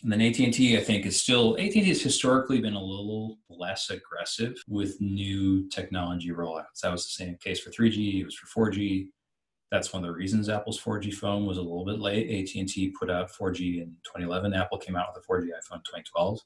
And 0.04 0.12
then 0.12 0.22
AT&T, 0.22 0.78
I 0.78 0.82
think, 0.82 1.06
is 1.06 1.20
still 1.20 1.56
AT&T 1.58 1.84
has 1.84 2.02
historically 2.02 2.60
been 2.60 2.74
a 2.74 2.84
little 2.84 3.38
less 3.50 3.90
aggressive 3.90 4.56
with 4.68 5.00
new 5.00 5.70
technology 5.70 6.32
rollouts. 6.32 6.82
That 6.82 6.92
was 6.92 7.06
the 7.06 7.24
same 7.24 7.38
case 7.38 7.60
for 7.60 7.70
3G. 7.70 8.22
It 8.22 8.26
was 8.26 8.36
for 8.36 8.72
4G. 8.72 9.10
That's 9.72 9.94
one 9.94 10.04
of 10.04 10.10
the 10.10 10.16
reasons 10.16 10.50
Apple's 10.50 10.82
4G 10.82 11.14
phone 11.14 11.46
was 11.46 11.58
a 11.58 11.62
little 11.62 11.86
bit 11.86 12.00
late. 12.00 12.50
AT&T 12.50 12.94
put 13.00 13.12
out 13.12 13.32
4G 13.32 13.82
in 13.82 13.96
2011. 14.04 14.54
Apple 14.54 14.78
came 14.80 14.96
out 14.96 15.14
with 15.14 15.24
a 15.24 15.28
4G 15.28 15.46
iPhone 15.46 15.78
in 15.78 15.82
2012. 15.82 16.40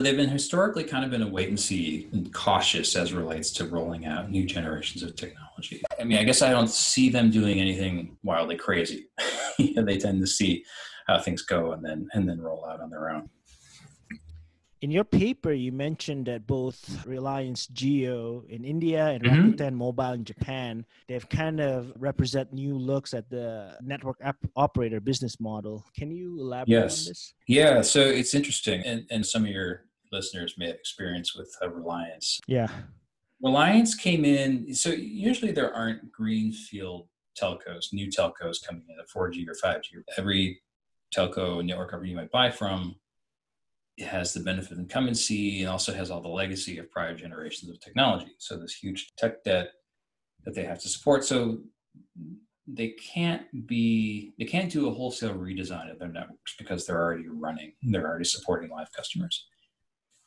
They've 0.00 0.16
been 0.16 0.28
historically 0.28 0.84
kind 0.84 1.04
of 1.04 1.10
been 1.10 1.22
a 1.22 1.28
wait 1.28 1.48
and 1.48 1.58
see 1.58 2.08
and 2.12 2.32
cautious 2.32 2.96
as 2.96 3.12
relates 3.12 3.52
to 3.52 3.66
rolling 3.66 4.04
out 4.04 4.30
new 4.30 4.44
generations 4.44 5.02
of 5.02 5.14
technology. 5.16 5.82
I 5.98 6.04
mean, 6.04 6.18
I 6.18 6.24
guess 6.24 6.42
I 6.42 6.50
don't 6.50 6.70
see 6.70 7.08
them 7.08 7.30
doing 7.30 7.60
anything 7.60 8.16
wildly 8.22 8.56
crazy. 8.56 9.06
they 9.58 9.98
tend 9.98 10.20
to 10.20 10.26
see 10.26 10.64
how 11.06 11.18
things 11.18 11.42
go 11.42 11.72
and 11.72 11.84
then 11.84 12.08
and 12.12 12.28
then 12.28 12.40
roll 12.40 12.64
out 12.64 12.80
on 12.80 12.90
their 12.90 13.10
own. 13.10 13.28
In 14.82 14.90
your 14.90 15.04
paper, 15.04 15.52
you 15.52 15.70
mentioned 15.70 16.26
that 16.26 16.44
both 16.44 17.06
Reliance 17.06 17.68
Jio 17.68 18.44
in 18.48 18.64
India 18.64 19.06
and 19.06 19.22
mm-hmm. 19.22 19.50
Rakuten 19.50 19.74
Mobile 19.74 20.12
in 20.14 20.24
Japan, 20.24 20.84
they've 21.06 21.28
kind 21.28 21.60
of 21.60 21.92
represent 21.96 22.52
new 22.52 22.76
looks 22.76 23.14
at 23.14 23.30
the 23.30 23.76
network 23.80 24.20
operator 24.56 24.98
business 24.98 25.38
model. 25.38 25.84
Can 25.96 26.10
you 26.10 26.40
elaborate 26.40 26.68
yes. 26.68 27.06
on 27.06 27.10
this? 27.10 27.34
Yeah, 27.46 27.80
so 27.82 28.00
it's 28.00 28.34
interesting, 28.34 28.82
and, 28.84 29.06
and 29.12 29.24
some 29.24 29.44
of 29.44 29.52
your 29.52 29.84
listeners 30.10 30.56
may 30.58 30.66
have 30.66 30.74
experience 30.74 31.36
with 31.36 31.54
uh, 31.62 31.70
Reliance. 31.70 32.40
Yeah. 32.48 32.66
Reliance 33.40 33.94
came 33.94 34.24
in, 34.24 34.74
so 34.74 34.90
usually 34.90 35.52
there 35.52 35.72
aren't 35.72 36.10
greenfield 36.10 37.06
telcos, 37.40 37.92
new 37.92 38.08
telcos 38.08 38.64
coming 38.64 38.84
in 38.88 38.98
at 38.98 39.08
4G 39.08 39.46
or 39.48 39.54
5G. 39.54 40.02
Every 40.16 40.60
telco 41.16 41.64
network 41.64 41.90
company 41.90 42.10
you 42.10 42.16
might 42.16 42.30
buy 42.30 42.50
from 42.50 42.96
it 43.96 44.06
has 44.06 44.32
the 44.32 44.40
benefit 44.40 44.72
of 44.72 44.78
incumbency 44.78 45.60
and 45.60 45.68
also 45.68 45.92
has 45.92 46.10
all 46.10 46.20
the 46.20 46.28
legacy 46.28 46.78
of 46.78 46.90
prior 46.90 47.14
generations 47.14 47.70
of 47.70 47.80
technology. 47.80 48.32
So 48.38 48.56
this 48.56 48.74
huge 48.74 49.12
tech 49.16 49.44
debt 49.44 49.72
that 50.44 50.54
they 50.54 50.64
have 50.64 50.80
to 50.80 50.88
support. 50.88 51.24
So 51.24 51.58
they 52.66 52.88
can't 52.90 53.66
be 53.66 54.32
they 54.38 54.44
can't 54.44 54.70
do 54.70 54.88
a 54.88 54.90
wholesale 54.92 55.34
redesign 55.34 55.90
of 55.90 55.98
their 55.98 56.08
networks 56.08 56.54
because 56.56 56.86
they're 56.86 57.00
already 57.00 57.28
running. 57.28 57.72
They're 57.82 58.06
already 58.06 58.24
supporting 58.24 58.70
live 58.70 58.90
customers. 58.92 59.46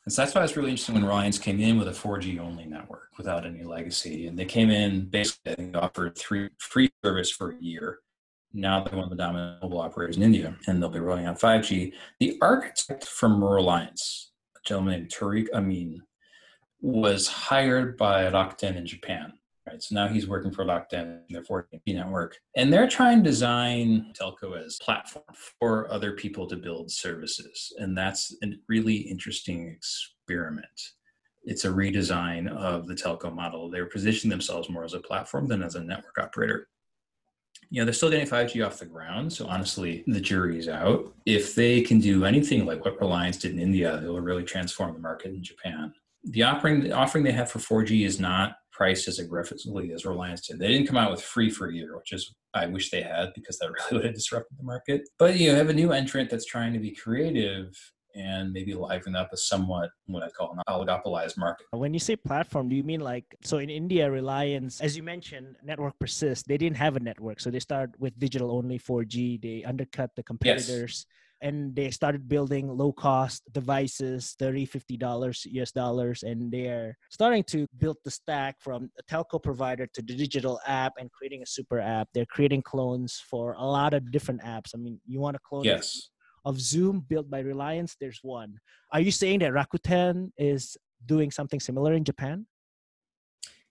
And 0.04 0.12
so 0.12 0.22
that's 0.22 0.34
why 0.36 0.44
it's 0.44 0.56
really 0.56 0.70
interesting 0.70 0.94
when 0.94 1.04
Reliance 1.04 1.36
came 1.36 1.58
in 1.58 1.78
with 1.78 1.88
a 1.88 1.92
4G 1.92 2.38
only 2.38 2.64
network 2.64 3.08
without 3.18 3.44
any 3.44 3.64
legacy. 3.64 4.28
And 4.28 4.38
they 4.38 4.44
came 4.44 4.70
in 4.70 5.06
basically, 5.06 5.54
think, 5.56 5.76
offered 5.76 6.16
three 6.16 6.50
free 6.58 6.90
service 7.04 7.32
for 7.32 7.50
a 7.50 7.60
year. 7.60 7.98
Now 8.56 8.82
they're 8.82 8.96
one 8.96 9.04
of 9.04 9.10
the 9.10 9.16
dominant 9.16 9.62
mobile 9.62 9.80
operators 9.80 10.16
in 10.16 10.22
India, 10.22 10.56
and 10.66 10.80
they'll 10.80 10.88
be 10.88 10.98
rolling 10.98 11.26
out 11.26 11.38
5G. 11.38 11.92
The 12.20 12.38
architect 12.40 13.04
from 13.04 13.44
Reliance, 13.44 14.32
a 14.56 14.60
gentleman 14.66 14.94
named 14.94 15.12
Tariq 15.12 15.48
Amin, 15.52 16.00
was 16.80 17.28
hired 17.28 17.98
by 17.98 18.24
Rakuten 18.30 18.76
in 18.76 18.86
Japan. 18.86 19.34
Right, 19.66 19.82
so 19.82 19.94
now 19.94 20.08
he's 20.08 20.26
working 20.26 20.52
for 20.52 20.64
Rakuten, 20.64 21.20
in 21.28 21.34
their 21.34 21.42
4G 21.42 21.80
network, 21.88 22.38
and 22.56 22.72
they're 22.72 22.88
trying 22.88 23.22
to 23.22 23.28
design 23.28 24.12
telco 24.18 24.58
as 24.58 24.78
a 24.80 24.84
platform 24.84 25.24
for 25.60 25.92
other 25.92 26.12
people 26.12 26.46
to 26.46 26.56
build 26.56 26.90
services, 26.90 27.74
and 27.78 27.98
that's 27.98 28.34
a 28.42 28.46
really 28.68 28.96
interesting 28.96 29.68
experiment. 29.68 30.66
It's 31.44 31.66
a 31.66 31.68
redesign 31.68 32.48
of 32.48 32.86
the 32.86 32.94
telco 32.94 33.34
model. 33.34 33.70
They're 33.70 33.86
positioning 33.86 34.30
themselves 34.30 34.70
more 34.70 34.84
as 34.84 34.94
a 34.94 35.00
platform 35.00 35.46
than 35.46 35.62
as 35.62 35.74
a 35.74 35.84
network 35.84 36.16
operator. 36.18 36.68
You 37.70 37.80
know, 37.80 37.84
they're 37.84 37.94
still 37.94 38.10
getting 38.10 38.26
5G 38.26 38.64
off 38.64 38.78
the 38.78 38.86
ground, 38.86 39.32
so 39.32 39.46
honestly, 39.46 40.04
the 40.06 40.20
jury's 40.20 40.68
out. 40.68 41.12
If 41.26 41.54
they 41.54 41.80
can 41.80 41.98
do 41.98 42.24
anything 42.24 42.64
like 42.64 42.84
what 42.84 43.00
Reliance 43.00 43.38
did 43.38 43.52
in 43.52 43.58
India, 43.58 44.00
it 44.02 44.06
will 44.06 44.20
really 44.20 44.44
transform 44.44 44.92
the 44.92 45.00
market 45.00 45.32
in 45.32 45.42
Japan. 45.42 45.92
The 46.24 46.42
offering, 46.42 46.80
the 46.80 46.92
offering 46.92 47.24
they 47.24 47.32
have 47.32 47.50
for 47.50 47.58
4G 47.58 48.04
is 48.04 48.20
not 48.20 48.56
priced 48.72 49.08
as 49.08 49.18
aggressively 49.18 49.92
as 49.92 50.04
Reliance 50.04 50.46
did. 50.46 50.58
They 50.58 50.68
didn't 50.68 50.86
come 50.86 50.96
out 50.96 51.10
with 51.10 51.22
free 51.22 51.50
for 51.50 51.68
a 51.68 51.74
year, 51.74 51.96
which 51.96 52.12
is 52.12 52.34
I 52.54 52.66
wish 52.66 52.90
they 52.90 53.02
had 53.02 53.32
because 53.34 53.58
that 53.58 53.70
really 53.90 53.92
would 53.92 54.04
have 54.04 54.14
disrupted 54.14 54.58
the 54.58 54.64
market. 54.64 55.02
But 55.18 55.36
you 55.36 55.50
know, 55.50 55.56
have 55.56 55.70
a 55.70 55.74
new 55.74 55.92
entrant 55.92 56.30
that's 56.30 56.46
trying 56.46 56.72
to 56.72 56.78
be 56.78 56.90
creative 56.90 57.74
and 58.16 58.52
maybe 58.52 58.74
liven 58.74 59.14
up 59.14 59.32
a 59.32 59.36
somewhat 59.36 59.90
what 60.06 60.22
I 60.22 60.30
call 60.30 60.52
an 60.52 60.62
oligopolized 60.68 61.36
market. 61.36 61.66
When 61.72 61.92
you 61.92 62.00
say 62.00 62.16
platform, 62.16 62.68
do 62.68 62.76
you 62.76 62.82
mean 62.82 63.00
like 63.00 63.24
so 63.42 63.58
in 63.58 63.70
India, 63.70 64.10
Reliance, 64.10 64.80
as 64.80 64.96
you 64.96 65.02
mentioned, 65.02 65.56
network 65.62 65.98
persists. 65.98 66.44
They 66.46 66.56
didn't 66.56 66.76
have 66.78 66.96
a 66.96 67.00
network, 67.00 67.40
so 67.40 67.50
they 67.50 67.60
start 67.60 67.90
with 67.98 68.18
digital 68.18 68.50
only 68.50 68.78
4G. 68.78 69.40
They 69.42 69.64
undercut 69.64 70.10
the 70.16 70.22
competitors. 70.22 71.06
Yes 71.08 71.16
and 71.42 71.74
they 71.76 71.90
started 71.90 72.28
building 72.28 72.68
low 72.68 72.92
cost 72.92 73.42
devices 73.52 74.34
30 74.38 74.64
50 74.64 74.96
dollars 74.96 75.46
us 75.60 75.70
dollars 75.70 76.22
and 76.22 76.50
they're 76.50 76.96
starting 77.10 77.44
to 77.44 77.66
build 77.78 77.96
the 78.04 78.10
stack 78.10 78.56
from 78.60 78.90
a 78.98 79.02
telco 79.02 79.42
provider 79.42 79.86
to 79.86 80.02
the 80.02 80.14
digital 80.16 80.60
app 80.66 80.94
and 80.98 81.10
creating 81.12 81.42
a 81.42 81.46
super 81.46 81.78
app 81.78 82.08
they're 82.14 82.26
creating 82.26 82.62
clones 82.62 83.22
for 83.28 83.52
a 83.58 83.64
lot 83.64 83.92
of 83.92 84.10
different 84.10 84.40
apps 84.42 84.70
i 84.74 84.78
mean 84.78 84.98
you 85.06 85.20
want 85.20 85.34
to 85.34 85.40
clone 85.46 85.64
yes 85.64 86.10
of 86.46 86.58
zoom 86.58 87.00
built 87.00 87.28
by 87.28 87.40
reliance 87.40 87.96
there's 88.00 88.20
one 88.22 88.58
are 88.92 89.00
you 89.00 89.10
saying 89.10 89.38
that 89.40 89.52
rakuten 89.52 90.30
is 90.38 90.76
doing 91.04 91.30
something 91.30 91.60
similar 91.60 91.92
in 91.92 92.04
japan 92.04 92.46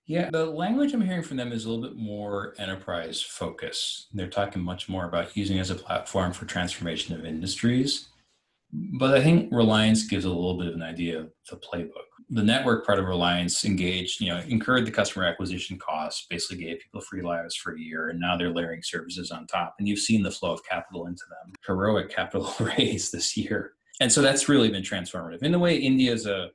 yeah, 0.08 0.30
the 0.30 0.46
language 0.46 0.94
I'm 0.94 1.02
hearing 1.02 1.24
from 1.24 1.38
them 1.38 1.52
is 1.52 1.66
a 1.66 1.70
little 1.72 1.84
bit 1.84 1.98
more 1.98 2.54
enterprise 2.60 3.22
focus. 3.22 4.06
They're 4.14 4.28
talking 4.28 4.62
much 4.62 4.88
more 4.88 5.06
about 5.06 5.36
using 5.36 5.58
as 5.58 5.72
a 5.72 5.76
platform 5.76 6.32
for 6.32 6.46
transformation 6.46 7.16
of 7.16 7.26
industries. 7.26 8.10
But 8.72 9.14
I 9.14 9.24
think 9.24 9.50
Reliance 9.52 10.08
gives 10.08 10.26
a 10.26 10.30
little 10.30 10.58
bit 10.58 10.68
of 10.68 10.74
an 10.74 10.82
idea 10.82 11.20
of 11.20 11.32
the 11.50 11.58
playbook. 11.58 11.92
The 12.30 12.44
network 12.44 12.86
part 12.86 13.00
of 13.00 13.06
Reliance 13.06 13.64
engaged, 13.64 14.20
you 14.20 14.28
know, 14.28 14.40
incurred 14.40 14.86
the 14.86 14.92
customer 14.92 15.26
acquisition 15.26 15.78
costs, 15.78 16.26
basically 16.30 16.64
gave 16.64 16.80
people 16.80 17.02
free 17.02 17.22
lives 17.22 17.56
for 17.56 17.76
a 17.76 17.80
year, 17.80 18.10
and 18.10 18.20
now 18.20 18.36
they're 18.36 18.54
layering 18.54 18.82
services 18.84 19.32
on 19.32 19.48
top. 19.48 19.76
And 19.80 19.88
you've 19.88 20.00
seen 20.00 20.24
the 20.24 20.32
flow 20.32 20.52
of 20.52 20.66
capital 20.66 21.08
into 21.08 21.24
them. 21.30 21.54
Heroic 21.66 22.10
capital 22.10 22.54
raise 22.60 23.12
this 23.12 23.38
year. 23.38 23.74
And 24.02 24.12
so 24.12 24.22
that's 24.22 24.50
really 24.50 24.70
been 24.70 24.84
transformative. 24.84 25.44
In 25.44 25.52
the 25.52 25.60
way 25.60 25.78
India 25.78 26.12
is 26.12 26.26
a 26.26 26.50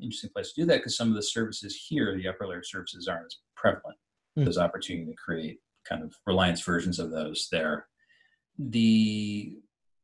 interesting 0.00 0.30
place 0.30 0.52
to 0.52 0.62
do 0.62 0.66
that 0.66 0.78
because 0.78 0.96
some 0.96 1.08
of 1.08 1.14
the 1.14 1.22
services 1.22 1.86
here, 1.88 2.16
the 2.16 2.28
upper 2.28 2.46
layer 2.46 2.62
services, 2.62 3.08
aren't 3.08 3.26
as 3.26 3.36
prevalent. 3.56 3.96
Mm. 4.38 4.44
There's 4.44 4.58
opportunity 4.58 5.06
to 5.06 5.16
create 5.16 5.58
kind 5.88 6.02
of 6.02 6.14
reliance 6.26 6.62
versions 6.62 6.98
of 6.98 7.10
those 7.10 7.48
there. 7.50 7.86
The 8.58 9.56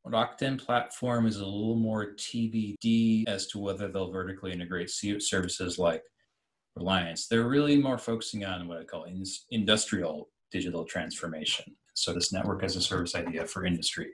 Rakuten 0.05 0.57
platform 0.57 1.25
is 1.27 1.37
a 1.37 1.45
little 1.45 1.75
more 1.75 2.13
TBD 2.15 3.27
as 3.27 3.47
to 3.47 3.59
whether 3.59 3.87
they'll 3.87 4.11
vertically 4.11 4.51
integrate 4.51 4.89
services 4.89 5.77
like 5.77 6.03
Reliance. 6.75 7.27
They're 7.27 7.47
really 7.47 7.77
more 7.77 7.97
focusing 7.97 8.45
on 8.45 8.67
what 8.67 8.79
I 8.79 8.83
call 8.83 9.03
in- 9.03 9.23
industrial 9.51 10.29
digital 10.51 10.85
transformation. 10.85 11.75
So, 11.93 12.13
this 12.13 12.31
network 12.31 12.63
as 12.63 12.75
a 12.75 12.81
service 12.81 13.15
idea 13.15 13.45
for 13.45 13.65
industry. 13.65 14.11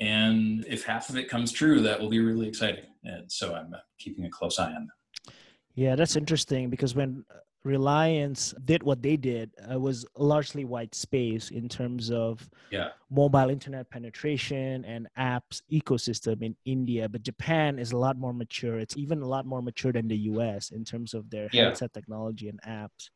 And 0.00 0.64
if 0.66 0.84
half 0.84 1.10
of 1.10 1.16
it 1.16 1.28
comes 1.28 1.52
true, 1.52 1.80
that 1.82 2.00
will 2.00 2.08
be 2.08 2.18
really 2.18 2.48
exciting. 2.48 2.86
And 3.04 3.30
so 3.30 3.54
I'm 3.54 3.72
keeping 3.98 4.24
a 4.24 4.30
close 4.30 4.58
eye 4.58 4.72
on 4.72 4.88
that. 4.88 5.32
Yeah, 5.74 5.94
that's 5.94 6.16
interesting 6.16 6.70
because 6.70 6.94
when 6.94 7.24
Reliance 7.64 8.54
did 8.64 8.82
what 8.82 9.02
they 9.02 9.16
did, 9.16 9.50
it 9.70 9.80
was 9.80 10.04
largely 10.16 10.64
white 10.64 10.94
space 10.94 11.50
in 11.50 11.68
terms 11.68 12.10
of 12.10 12.48
yeah. 12.70 12.88
mobile 13.10 13.50
internet 13.50 13.88
penetration 13.90 14.84
and 14.84 15.08
apps 15.18 15.62
ecosystem 15.70 16.42
in 16.42 16.56
India. 16.64 17.08
But 17.08 17.22
Japan 17.22 17.78
is 17.78 17.92
a 17.92 17.96
lot 17.96 18.16
more 18.16 18.32
mature. 18.34 18.78
It's 18.78 18.96
even 18.96 19.22
a 19.22 19.26
lot 19.26 19.46
more 19.46 19.62
mature 19.62 19.92
than 19.92 20.08
the 20.08 20.16
US 20.16 20.70
in 20.70 20.84
terms 20.84 21.14
of 21.14 21.30
their 21.30 21.48
yeah. 21.52 21.66
headset 21.66 21.92
technology 21.92 22.48
and 22.48 22.60
apps 22.62 23.10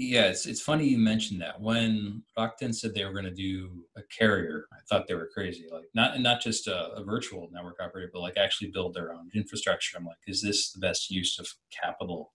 yeah, 0.00 0.28
it's, 0.28 0.46
it's 0.46 0.62
funny 0.62 0.86
you 0.86 0.98
mentioned 0.98 1.42
that. 1.42 1.60
When 1.60 2.22
Rakuten 2.38 2.74
said 2.74 2.94
they 2.94 3.04
were 3.04 3.12
going 3.12 3.24
to 3.24 3.30
do 3.30 3.84
a 3.96 4.02
carrier, 4.16 4.66
I 4.72 4.78
thought 4.88 5.06
they 5.06 5.14
were 5.14 5.28
crazy. 5.32 5.66
Like 5.70 5.88
not 5.94 6.20
not 6.20 6.40
just 6.40 6.68
a, 6.68 6.92
a, 6.94 7.04
virtual 7.04 7.48
network 7.52 7.76
operator, 7.82 8.10
but 8.12 8.20
like 8.20 8.38
actually 8.38 8.70
build 8.70 8.94
their 8.94 9.12
own 9.12 9.28
infrastructure. 9.34 9.98
I'm 9.98 10.06
like, 10.06 10.16
is 10.26 10.40
this 10.40 10.72
the 10.72 10.80
best 10.80 11.10
use 11.10 11.38
of 11.38 11.46
capital 11.70 12.32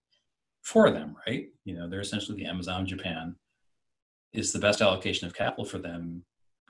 for 0.65 0.91
them? 0.91 1.15
Right? 1.25 1.47
You 1.63 1.75
know, 1.75 1.89
they're 1.89 2.01
essentially 2.01 2.37
the 2.37 2.49
Amazon 2.49 2.85
Japan. 2.85 3.35
Is 4.33 4.51
the 4.51 4.59
best 4.59 4.81
allocation 4.81 5.27
of 5.27 5.33
capital 5.33 5.63
for 5.63 5.77
them 5.77 6.25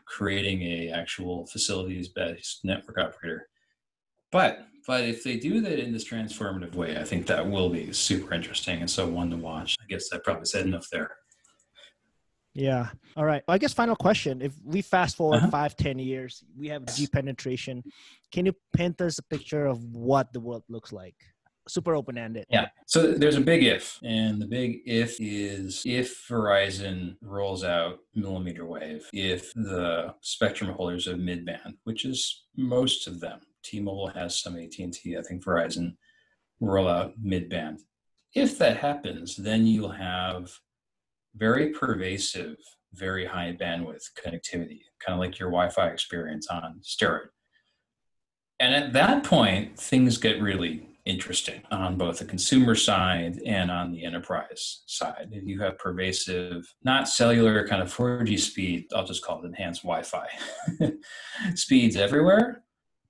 creating 0.05 0.61
a 0.61 0.91
actual 0.91 1.47
facilities 1.47 2.09
based 2.09 2.59
network 2.63 2.99
operator? 2.99 3.47
But 4.31 4.67
but 4.85 5.03
if 5.03 5.23
they 5.23 5.37
do 5.37 5.61
that 5.61 5.79
in 5.79 5.91
this 5.91 6.07
transformative 6.07 6.75
way, 6.75 6.97
I 6.97 7.03
think 7.03 7.25
that 7.25 7.49
will 7.49 7.69
be 7.69 7.91
super 7.91 8.35
interesting 8.35 8.81
and 8.81 8.89
so 8.89 9.07
one 9.07 9.31
to 9.31 9.37
watch. 9.37 9.75
I 9.81 9.85
guess 9.87 10.13
I 10.13 10.19
probably 10.19 10.45
said 10.45 10.67
enough 10.67 10.87
there. 10.91 11.15
Yeah. 12.53 12.89
All 13.17 13.25
right. 13.25 13.43
I 13.47 13.57
guess 13.57 13.73
final 13.73 13.97
question. 13.97 14.41
If 14.41 14.53
we 14.63 14.81
fast 14.81 15.17
forward 15.17 15.37
uh-huh. 15.37 15.49
five, 15.49 15.75
ten 15.75 15.99
years, 15.99 16.43
we 16.57 16.69
have 16.69 16.85
G 16.95 17.07
penetration. 17.07 17.83
Can 18.31 18.45
you 18.45 18.53
paint 18.73 19.01
us 19.01 19.19
a 19.19 19.23
picture 19.23 19.65
of 19.65 19.83
what 19.83 20.31
the 20.31 20.39
world 20.39 20.63
looks 20.69 20.93
like? 20.93 21.15
Super 21.67 21.95
open 21.95 22.17
ended. 22.17 22.45
Yeah. 22.49 22.67
So 22.85 23.13
there's 23.13 23.37
a 23.37 23.41
big 23.41 23.63
if, 23.63 23.99
and 24.03 24.39
the 24.41 24.45
big 24.45 24.81
if 24.85 25.19
is 25.19 25.81
if 25.85 26.27
Verizon 26.27 27.15
rolls 27.21 27.63
out 27.63 27.99
millimeter 28.13 28.65
wave, 28.65 29.09
if 29.11 29.51
the 29.55 30.13
spectrum 30.21 30.71
holders 30.71 31.07
of 31.07 31.17
midband, 31.17 31.77
which 31.83 32.05
is 32.05 32.45
most 32.55 33.07
of 33.07 33.19
them, 33.19 33.39
T-Mobile 33.63 34.09
has 34.09 34.39
some 34.39 34.55
AT&T, 34.55 35.17
I 35.17 35.21
think 35.23 35.43
Verizon 35.43 35.95
roll 36.59 36.87
out 36.87 37.13
mid-band. 37.19 37.79
If 38.35 38.57
that 38.59 38.77
happens, 38.77 39.35
then 39.35 39.65
you'll 39.65 39.89
have 39.89 40.51
very 41.35 41.71
pervasive, 41.71 42.57
very 42.93 43.25
high 43.25 43.57
bandwidth 43.59 44.03
connectivity, 44.23 44.81
kind 44.99 45.13
of 45.13 45.19
like 45.19 45.39
your 45.39 45.49
Wi-Fi 45.49 45.87
experience 45.87 46.47
on 46.47 46.81
steroid. 46.83 47.29
And 48.59 48.73
at 48.75 48.93
that 48.93 49.23
point, 49.23 49.79
things 49.79 50.17
get 50.17 50.41
really 50.41 50.94
interesting 51.05 51.61
on 51.71 51.97
both 51.97 52.19
the 52.19 52.25
consumer 52.25 52.73
side 52.75 53.39
and 53.45 53.69
on 53.69 53.91
the 53.91 54.03
enterprise 54.03 54.83
side. 54.87 55.29
If 55.31 55.45
you 55.45 55.61
have 55.61 55.77
pervasive, 55.77 56.73
not 56.83 57.07
cellular 57.07 57.67
kind 57.67 57.81
of 57.81 57.95
4G 57.95 58.39
speed, 58.39 58.87
I'll 58.93 59.05
just 59.05 59.23
call 59.23 59.43
it 59.43 59.45
enhanced 59.45 59.83
Wi 59.83 60.01
Fi 60.01 60.27
speeds 61.55 61.95
everywhere, 61.95 62.63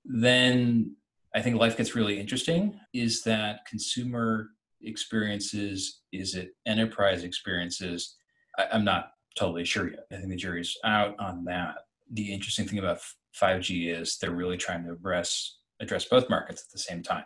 then 0.03 0.95
I 1.33 1.41
think 1.41 1.57
life 1.57 1.77
gets 1.77 1.95
really 1.95 2.19
interesting. 2.19 2.79
Is 2.93 3.23
that 3.23 3.65
consumer 3.65 4.49
experiences? 4.81 6.01
Is 6.11 6.35
it 6.35 6.51
enterprise 6.65 7.23
experiences? 7.23 8.15
I, 8.57 8.67
am 8.71 8.83
not 8.85 9.11
totally 9.37 9.65
sure 9.65 9.89
yet. 9.89 10.05
I 10.11 10.15
think 10.15 10.29
the 10.29 10.35
jury's 10.35 10.77
out 10.83 11.15
on 11.19 11.45
that. 11.45 11.75
The 12.11 12.33
interesting 12.33 12.67
thing 12.67 12.79
about 12.79 12.99
5G 13.41 13.99
is 13.99 14.17
they're 14.17 14.31
really 14.31 14.57
trying 14.57 14.83
to 14.85 14.91
address 14.91 15.59
address 15.81 16.05
both 16.05 16.29
markets 16.29 16.63
at 16.65 16.71
the 16.71 16.79
same 16.79 17.03
time. 17.03 17.25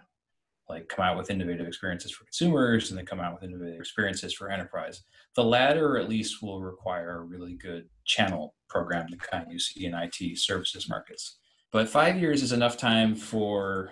Like 0.69 0.88
come 0.88 1.03
out 1.03 1.17
with 1.17 1.32
innovative 1.32 1.67
experiences 1.67 2.12
for 2.12 2.25
consumers 2.25 2.89
and 2.89 2.97
then 2.97 3.05
come 3.05 3.19
out 3.19 3.34
with 3.34 3.43
innovative 3.43 3.79
experiences 3.79 4.34
for 4.34 4.51
enterprise. 4.51 5.03
The 5.36 5.43
latter, 5.43 5.97
at 5.97 6.10
least, 6.10 6.43
will 6.43 6.62
require 6.62 7.17
a 7.17 7.23
really 7.23 7.55
good 7.55 7.89
channel 8.05 8.53
program, 8.69 9.08
the 9.10 9.17
kind 9.17 9.47
you 9.49 9.60
see 9.60 9.86
in 9.86 9.95
IT 9.95 10.38
services 10.38 10.88
markets 10.88 11.39
But 11.71 11.89
five 11.89 12.19
years 12.19 12.43
is 12.43 12.51
enough 12.51 12.77
time 12.77 13.15
for 13.15 13.91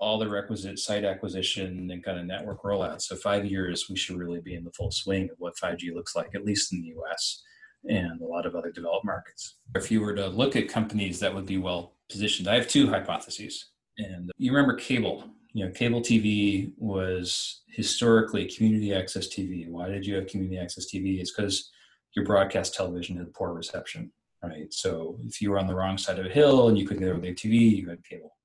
all 0.00 0.18
the 0.18 0.28
requisite 0.28 0.78
site 0.78 1.04
acquisition 1.04 1.90
and 1.90 2.02
kind 2.02 2.18
of 2.18 2.24
network 2.24 2.62
rollout. 2.62 3.02
So 3.02 3.16
five 3.16 3.44
years, 3.44 3.86
we 3.88 3.96
should 3.96 4.16
really 4.16 4.40
be 4.40 4.54
in 4.54 4.64
the 4.64 4.72
full 4.72 4.90
swing 4.90 5.24
of 5.30 5.36
what 5.38 5.56
5G 5.56 5.94
looks 5.94 6.16
like, 6.16 6.34
at 6.34 6.44
least 6.44 6.72
in 6.72 6.80
the 6.80 6.94
US 7.00 7.42
and 7.88 8.20
a 8.20 8.24
lot 8.24 8.46
of 8.46 8.54
other 8.54 8.70
developed 8.70 9.04
markets. 9.04 9.56
If 9.74 9.90
you 9.90 10.00
were 10.00 10.14
to 10.14 10.28
look 10.28 10.56
at 10.56 10.68
companies 10.68 11.20
that 11.20 11.34
would 11.34 11.46
be 11.46 11.58
well 11.58 11.96
positioned, 12.10 12.48
I 12.48 12.56
have 12.56 12.68
two 12.68 12.88
hypotheses. 12.88 13.70
And 13.98 14.30
you 14.36 14.52
remember 14.52 14.74
cable. 14.74 15.24
You 15.52 15.66
know, 15.66 15.72
cable 15.72 16.00
TV 16.00 16.72
was 16.76 17.62
historically 17.68 18.46
community 18.46 18.94
access 18.94 19.26
TV. 19.26 19.68
Why 19.68 19.88
did 19.88 20.06
you 20.06 20.14
have 20.14 20.28
community 20.28 20.58
access 20.58 20.86
TV? 20.86 21.20
It's 21.20 21.32
because 21.32 21.70
your 22.14 22.24
broadcast 22.24 22.74
television 22.74 23.16
had 23.16 23.34
poor 23.34 23.52
reception, 23.52 24.12
right? 24.42 24.72
So 24.72 25.18
if 25.26 25.40
you 25.40 25.50
were 25.50 25.58
on 25.58 25.66
the 25.66 25.74
wrong 25.74 25.98
side 25.98 26.18
of 26.18 26.26
a 26.26 26.30
hill 26.30 26.68
and 26.68 26.78
you 26.78 26.86
couldn't 26.86 27.02
get 27.02 27.10
over 27.10 27.20
the 27.20 27.34
TV, 27.34 27.76
you 27.76 27.88
had 27.88 28.04
cable. 28.04 28.36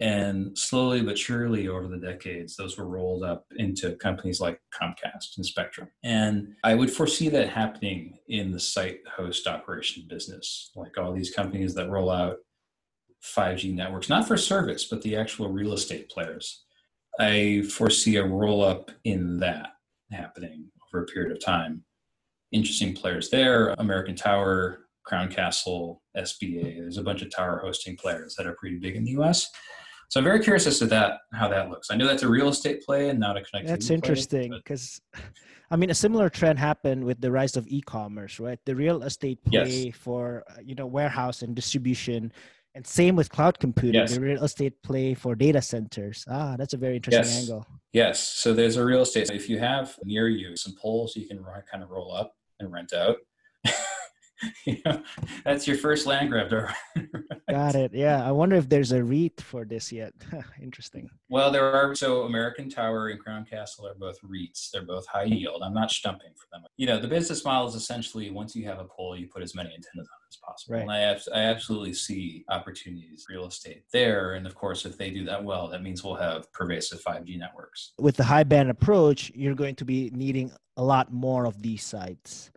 And 0.00 0.58
slowly 0.58 1.02
but 1.02 1.16
surely 1.16 1.68
over 1.68 1.86
the 1.86 1.98
decades, 1.98 2.56
those 2.56 2.76
were 2.76 2.88
rolled 2.88 3.22
up 3.22 3.46
into 3.56 3.94
companies 3.96 4.40
like 4.40 4.60
Comcast 4.72 5.36
and 5.36 5.46
Spectrum. 5.46 5.88
And 6.02 6.54
I 6.64 6.74
would 6.74 6.90
foresee 6.90 7.28
that 7.28 7.50
happening 7.50 8.18
in 8.28 8.50
the 8.50 8.58
site 8.58 9.00
host 9.06 9.46
operation 9.46 10.06
business, 10.08 10.72
like 10.74 10.98
all 10.98 11.12
these 11.12 11.30
companies 11.30 11.74
that 11.74 11.90
roll 11.90 12.10
out 12.10 12.38
5G 13.24 13.74
networks, 13.74 14.08
not 14.08 14.28
for 14.28 14.36
service, 14.36 14.84
but 14.84 15.02
the 15.02 15.16
actual 15.16 15.48
real 15.48 15.72
estate 15.72 16.08
players. 16.10 16.64
I 17.18 17.62
foresee 17.70 18.16
a 18.16 18.26
roll 18.26 18.62
up 18.62 18.90
in 19.04 19.38
that 19.38 19.70
happening 20.12 20.66
over 20.88 21.04
a 21.04 21.06
period 21.06 21.32
of 21.32 21.44
time. 21.44 21.84
Interesting 22.52 22.94
players 22.94 23.30
there 23.30 23.70
American 23.78 24.14
Tower, 24.14 24.86
Crown 25.04 25.28
Castle, 25.28 26.02
SBA. 26.16 26.78
There's 26.78 26.98
a 26.98 27.02
bunch 27.02 27.22
of 27.22 27.34
tower 27.34 27.60
hosting 27.62 27.96
players 27.96 28.34
that 28.36 28.46
are 28.46 28.54
pretty 28.54 28.78
big 28.78 28.96
in 28.96 29.04
the 29.04 29.12
US. 29.12 29.50
So 30.08 30.20
I'm 30.20 30.24
very 30.24 30.40
curious 30.40 30.66
as 30.66 30.78
to 30.78 30.86
that 30.86 31.20
how 31.32 31.48
that 31.48 31.70
looks. 31.70 31.90
I 31.90 31.96
know 31.96 32.06
that's 32.06 32.22
a 32.22 32.28
real 32.28 32.48
estate 32.48 32.84
play 32.84 33.08
and 33.08 33.18
not 33.18 33.36
a 33.36 33.40
connectivity. 33.40 33.66
That's 33.66 33.90
interesting 33.90 34.52
because, 34.52 35.00
I 35.70 35.76
mean, 35.76 35.90
a 35.90 35.94
similar 35.94 36.28
trend 36.28 36.58
happened 36.58 37.04
with 37.04 37.20
the 37.20 37.32
rise 37.32 37.56
of 37.56 37.66
e-commerce, 37.66 38.38
right? 38.38 38.58
The 38.64 38.76
real 38.76 39.02
estate 39.02 39.42
play 39.44 39.86
yes. 39.86 39.96
for 39.96 40.44
uh, 40.50 40.60
you 40.62 40.74
know 40.74 40.86
warehouse 40.86 41.42
and 41.42 41.54
distribution, 41.54 42.32
and 42.74 42.86
same 42.86 43.16
with 43.16 43.30
cloud 43.30 43.58
computing. 43.58 44.00
Yes. 44.00 44.14
The 44.14 44.20
real 44.20 44.42
estate 44.42 44.82
play 44.82 45.14
for 45.14 45.34
data 45.34 45.62
centers. 45.62 46.24
Ah, 46.28 46.56
that's 46.56 46.74
a 46.74 46.76
very 46.76 46.96
interesting 46.96 47.24
yes. 47.24 47.42
angle. 47.42 47.66
Yes. 47.92 48.20
So 48.20 48.52
there's 48.52 48.76
a 48.76 48.84
real 48.84 49.02
estate. 49.02 49.30
If 49.30 49.48
you 49.48 49.58
have 49.58 49.96
near 50.04 50.28
you 50.28 50.56
some 50.56 50.74
poles 50.80 51.16
you 51.16 51.26
can 51.26 51.44
kind 51.70 51.82
of 51.82 51.90
roll 51.90 52.12
up 52.12 52.34
and 52.60 52.72
rent 52.72 52.92
out. 52.92 53.18
you 54.66 54.76
know, 54.84 55.02
that's 55.44 55.66
your 55.66 55.76
first 55.76 56.06
land 56.06 56.30
grab 56.30 56.52
right? 56.52 56.74
Got 57.50 57.76
it. 57.76 57.94
Yeah. 57.94 58.26
I 58.26 58.32
wonder 58.32 58.56
if 58.56 58.68
there's 58.68 58.92
a 58.92 59.02
REIT 59.02 59.40
for 59.40 59.64
this 59.64 59.92
yet. 59.92 60.12
Interesting. 60.62 61.08
Well, 61.28 61.50
there 61.50 61.72
are. 61.72 61.94
So 61.94 62.22
American 62.22 62.68
Tower 62.68 63.08
and 63.08 63.20
Crown 63.20 63.44
Castle 63.44 63.86
are 63.86 63.94
both 63.94 64.18
REITs. 64.22 64.70
They're 64.72 64.84
both 64.84 65.06
high 65.06 65.24
yield. 65.24 65.62
I'm 65.62 65.74
not 65.74 65.90
stumping 65.90 66.32
for 66.34 66.46
them. 66.52 66.62
You 66.76 66.86
know, 66.88 66.98
the 66.98 67.08
business 67.08 67.44
model 67.44 67.68
is 67.68 67.74
essentially 67.74 68.30
once 68.30 68.56
you 68.56 68.66
have 68.66 68.80
a 68.80 68.84
pole, 68.84 69.16
you 69.16 69.28
put 69.28 69.42
as 69.42 69.54
many 69.54 69.68
antennas 69.68 70.08
on 70.08 70.23
as 70.34 70.40
possible. 70.46 70.74
Right. 70.74 70.82
And 70.82 70.90
I, 70.90 71.38
I 71.38 71.44
absolutely 71.44 71.94
see 71.94 72.44
opportunities 72.48 73.26
real 73.28 73.46
estate 73.46 73.84
there. 73.92 74.34
And 74.34 74.46
of 74.46 74.54
course, 74.54 74.84
if 74.84 74.98
they 74.98 75.10
do 75.10 75.24
that 75.24 75.42
well, 75.42 75.68
that 75.68 75.82
means 75.82 76.04
we'll 76.04 76.14
have 76.16 76.52
pervasive 76.52 77.02
5G 77.02 77.38
networks. 77.38 77.92
With 77.98 78.16
the 78.16 78.24
high 78.24 78.44
band 78.44 78.70
approach, 78.70 79.30
you're 79.34 79.54
going 79.54 79.76
to 79.76 79.84
be 79.84 80.10
needing 80.14 80.52
a 80.76 80.82
lot 80.82 81.12
more 81.12 81.46
of 81.46 81.62
these 81.62 81.84
sites. 81.84 82.50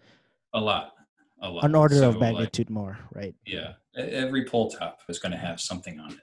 A 0.54 0.60
lot 0.60 0.94
a 1.42 1.50
lot. 1.50 1.64
An 1.64 1.76
order 1.76 1.96
so, 1.96 2.10
of 2.10 2.20
magnitude 2.20 2.70
like, 2.70 2.74
more, 2.74 3.00
right? 3.14 3.36
Yeah, 3.46 3.74
every 3.96 4.46
pole 4.46 4.70
top 4.70 5.02
is 5.08 5.20
going 5.20 5.32
to 5.32 5.38
have 5.38 5.62
something 5.62 6.00
on 6.00 6.12
it, 6.12 6.20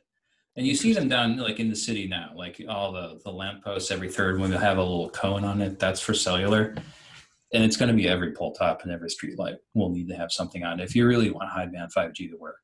and 0.56 0.66
you 0.66 0.74
see 0.74 0.92
them 0.92 1.08
down 1.08 1.36
like 1.36 1.60
in 1.60 1.68
the 1.68 1.76
city 1.76 2.06
now, 2.06 2.32
like 2.34 2.60
all 2.68 2.92
the 2.92 3.20
the 3.24 3.30
lampposts. 3.30 3.90
Every 3.90 4.10
third 4.10 4.40
one 4.40 4.50
will 4.50 4.58
have 4.58 4.78
a 4.78 4.82
little 4.82 5.10
cone 5.10 5.44
on 5.44 5.60
it. 5.60 5.78
That's 5.78 6.00
for 6.00 6.14
cellular, 6.14 6.74
and 7.54 7.64
it's 7.64 7.76
going 7.76 7.88
to 7.88 7.94
be 7.94 8.08
every 8.08 8.32
pole 8.32 8.52
top 8.52 8.82
and 8.82 8.92
every 8.92 9.08
street 9.08 9.38
light 9.38 9.56
will 9.74 9.88
need 9.88 10.08
to 10.08 10.16
have 10.16 10.32
something 10.32 10.64
on 10.64 10.80
it 10.80 10.84
if 10.84 10.94
you 10.94 11.06
really 11.06 11.30
want 11.30 11.48
high 11.48 11.66
band 11.66 11.90
5G 11.96 12.30
to 12.30 12.36
work. 12.36 12.58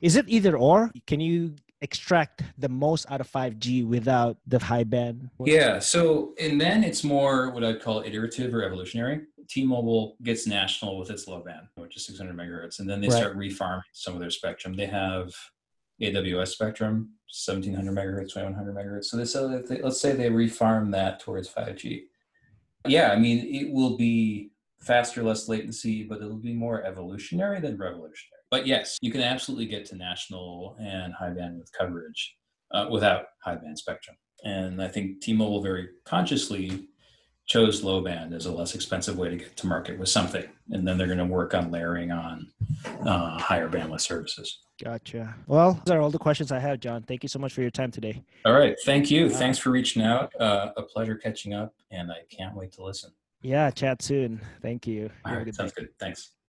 Is 0.00 0.16
it 0.16 0.26
either 0.28 0.56
or? 0.56 0.90
Can 1.06 1.20
you 1.20 1.56
extract 1.80 2.42
the 2.58 2.68
most 2.68 3.10
out 3.10 3.20
of 3.20 3.30
5G 3.30 3.86
without 3.86 4.38
the 4.46 4.58
high 4.58 4.84
band? 4.84 5.30
Yeah. 5.44 5.80
So, 5.80 6.34
and 6.40 6.60
then 6.60 6.84
it's 6.84 7.02
more 7.02 7.50
what 7.50 7.64
I'd 7.64 7.82
call 7.82 8.02
iterative 8.02 8.54
or 8.54 8.62
evolutionary. 8.62 9.22
T-Mobile 9.48 10.16
gets 10.22 10.46
national 10.46 10.98
with 10.98 11.10
its 11.10 11.26
low 11.26 11.40
band, 11.40 11.66
which 11.76 11.96
is 11.96 12.06
600 12.06 12.36
megahertz, 12.36 12.80
and 12.80 12.88
then 12.88 13.00
they 13.00 13.08
right. 13.08 13.16
start 13.16 13.36
refarming 13.36 13.82
some 13.92 14.14
of 14.14 14.20
their 14.20 14.30
spectrum. 14.30 14.74
They 14.74 14.86
have 14.86 15.32
AWS 16.02 16.48
spectrum, 16.48 17.10
1700 17.32 17.94
megahertz, 17.94 18.32
2100 18.32 18.74
megahertz. 18.74 19.04
So, 19.04 19.16
they, 19.16 19.24
so 19.24 19.58
they, 19.58 19.82
let's 19.82 20.00
say 20.00 20.12
they 20.12 20.30
refarm 20.30 20.90
that 20.92 21.20
towards 21.20 21.48
5G. 21.52 22.04
Yeah, 22.88 23.10
I 23.10 23.18
mean, 23.18 23.46
it 23.52 23.72
will 23.72 23.96
be 23.96 24.50
faster, 24.80 25.22
less 25.22 25.48
latency, 25.48 26.04
but 26.04 26.18
it'll 26.18 26.36
be 26.36 26.54
more 26.54 26.84
evolutionary 26.84 27.60
than 27.60 27.76
revolutionary. 27.76 28.42
But 28.50 28.66
yes, 28.66 28.98
you 29.00 29.10
can 29.10 29.22
absolutely 29.22 29.66
get 29.66 29.84
to 29.86 29.96
national 29.96 30.76
and 30.80 31.12
high 31.12 31.30
bandwidth 31.30 31.72
coverage 31.76 32.36
uh, 32.72 32.86
without 32.90 33.24
high 33.42 33.56
band 33.56 33.78
spectrum. 33.78 34.16
And 34.44 34.80
I 34.82 34.88
think 34.88 35.20
T-Mobile 35.20 35.62
very 35.62 35.88
consciously 36.04 36.88
chose 37.46 37.84
low 37.84 38.00
band 38.00 38.34
as 38.34 38.46
a 38.46 38.52
less 38.52 38.74
expensive 38.74 39.16
way 39.16 39.28
to 39.30 39.36
get 39.36 39.56
to 39.56 39.66
market 39.66 39.98
with 39.98 40.08
something. 40.08 40.44
And 40.70 40.86
then 40.86 40.98
they're 40.98 41.06
going 41.06 41.18
to 41.18 41.24
work 41.24 41.54
on 41.54 41.70
layering 41.70 42.10
on 42.10 42.48
uh, 43.04 43.38
higher 43.38 43.68
bandwidth 43.68 44.00
services. 44.00 44.58
Gotcha. 44.82 45.34
Well, 45.46 45.80
those 45.84 45.94
are 45.94 46.00
all 46.00 46.10
the 46.10 46.18
questions 46.18 46.52
I 46.52 46.58
have, 46.58 46.80
Jon. 46.80 47.02
Thank 47.02 47.22
you 47.22 47.28
so 47.28 47.38
much 47.38 47.52
for 47.52 47.62
your 47.62 47.70
time 47.70 47.90
today. 47.90 48.22
All 48.44 48.52
right. 48.52 48.76
Thank 48.84 49.10
you. 49.10 49.30
Thanks 49.30 49.58
for 49.58 49.70
reaching 49.70 50.02
out. 50.02 50.32
Uh, 50.38 50.72
a 50.76 50.82
pleasure 50.82 51.14
catching 51.14 51.54
up, 51.54 51.72
and 51.90 52.10
I 52.10 52.18
can't 52.30 52.54
wait 52.54 52.72
to 52.72 52.84
listen. 52.84 53.10
Yeah, 53.42 53.70
chat 53.70 54.02
soon. 54.02 54.40
Thank 54.60 54.86
you. 54.86 55.08
All 55.24 55.36
right. 55.36 55.54
Sounds 55.54 55.72
day. 55.72 55.82
good. 55.82 55.90
Thanks. 55.98 56.32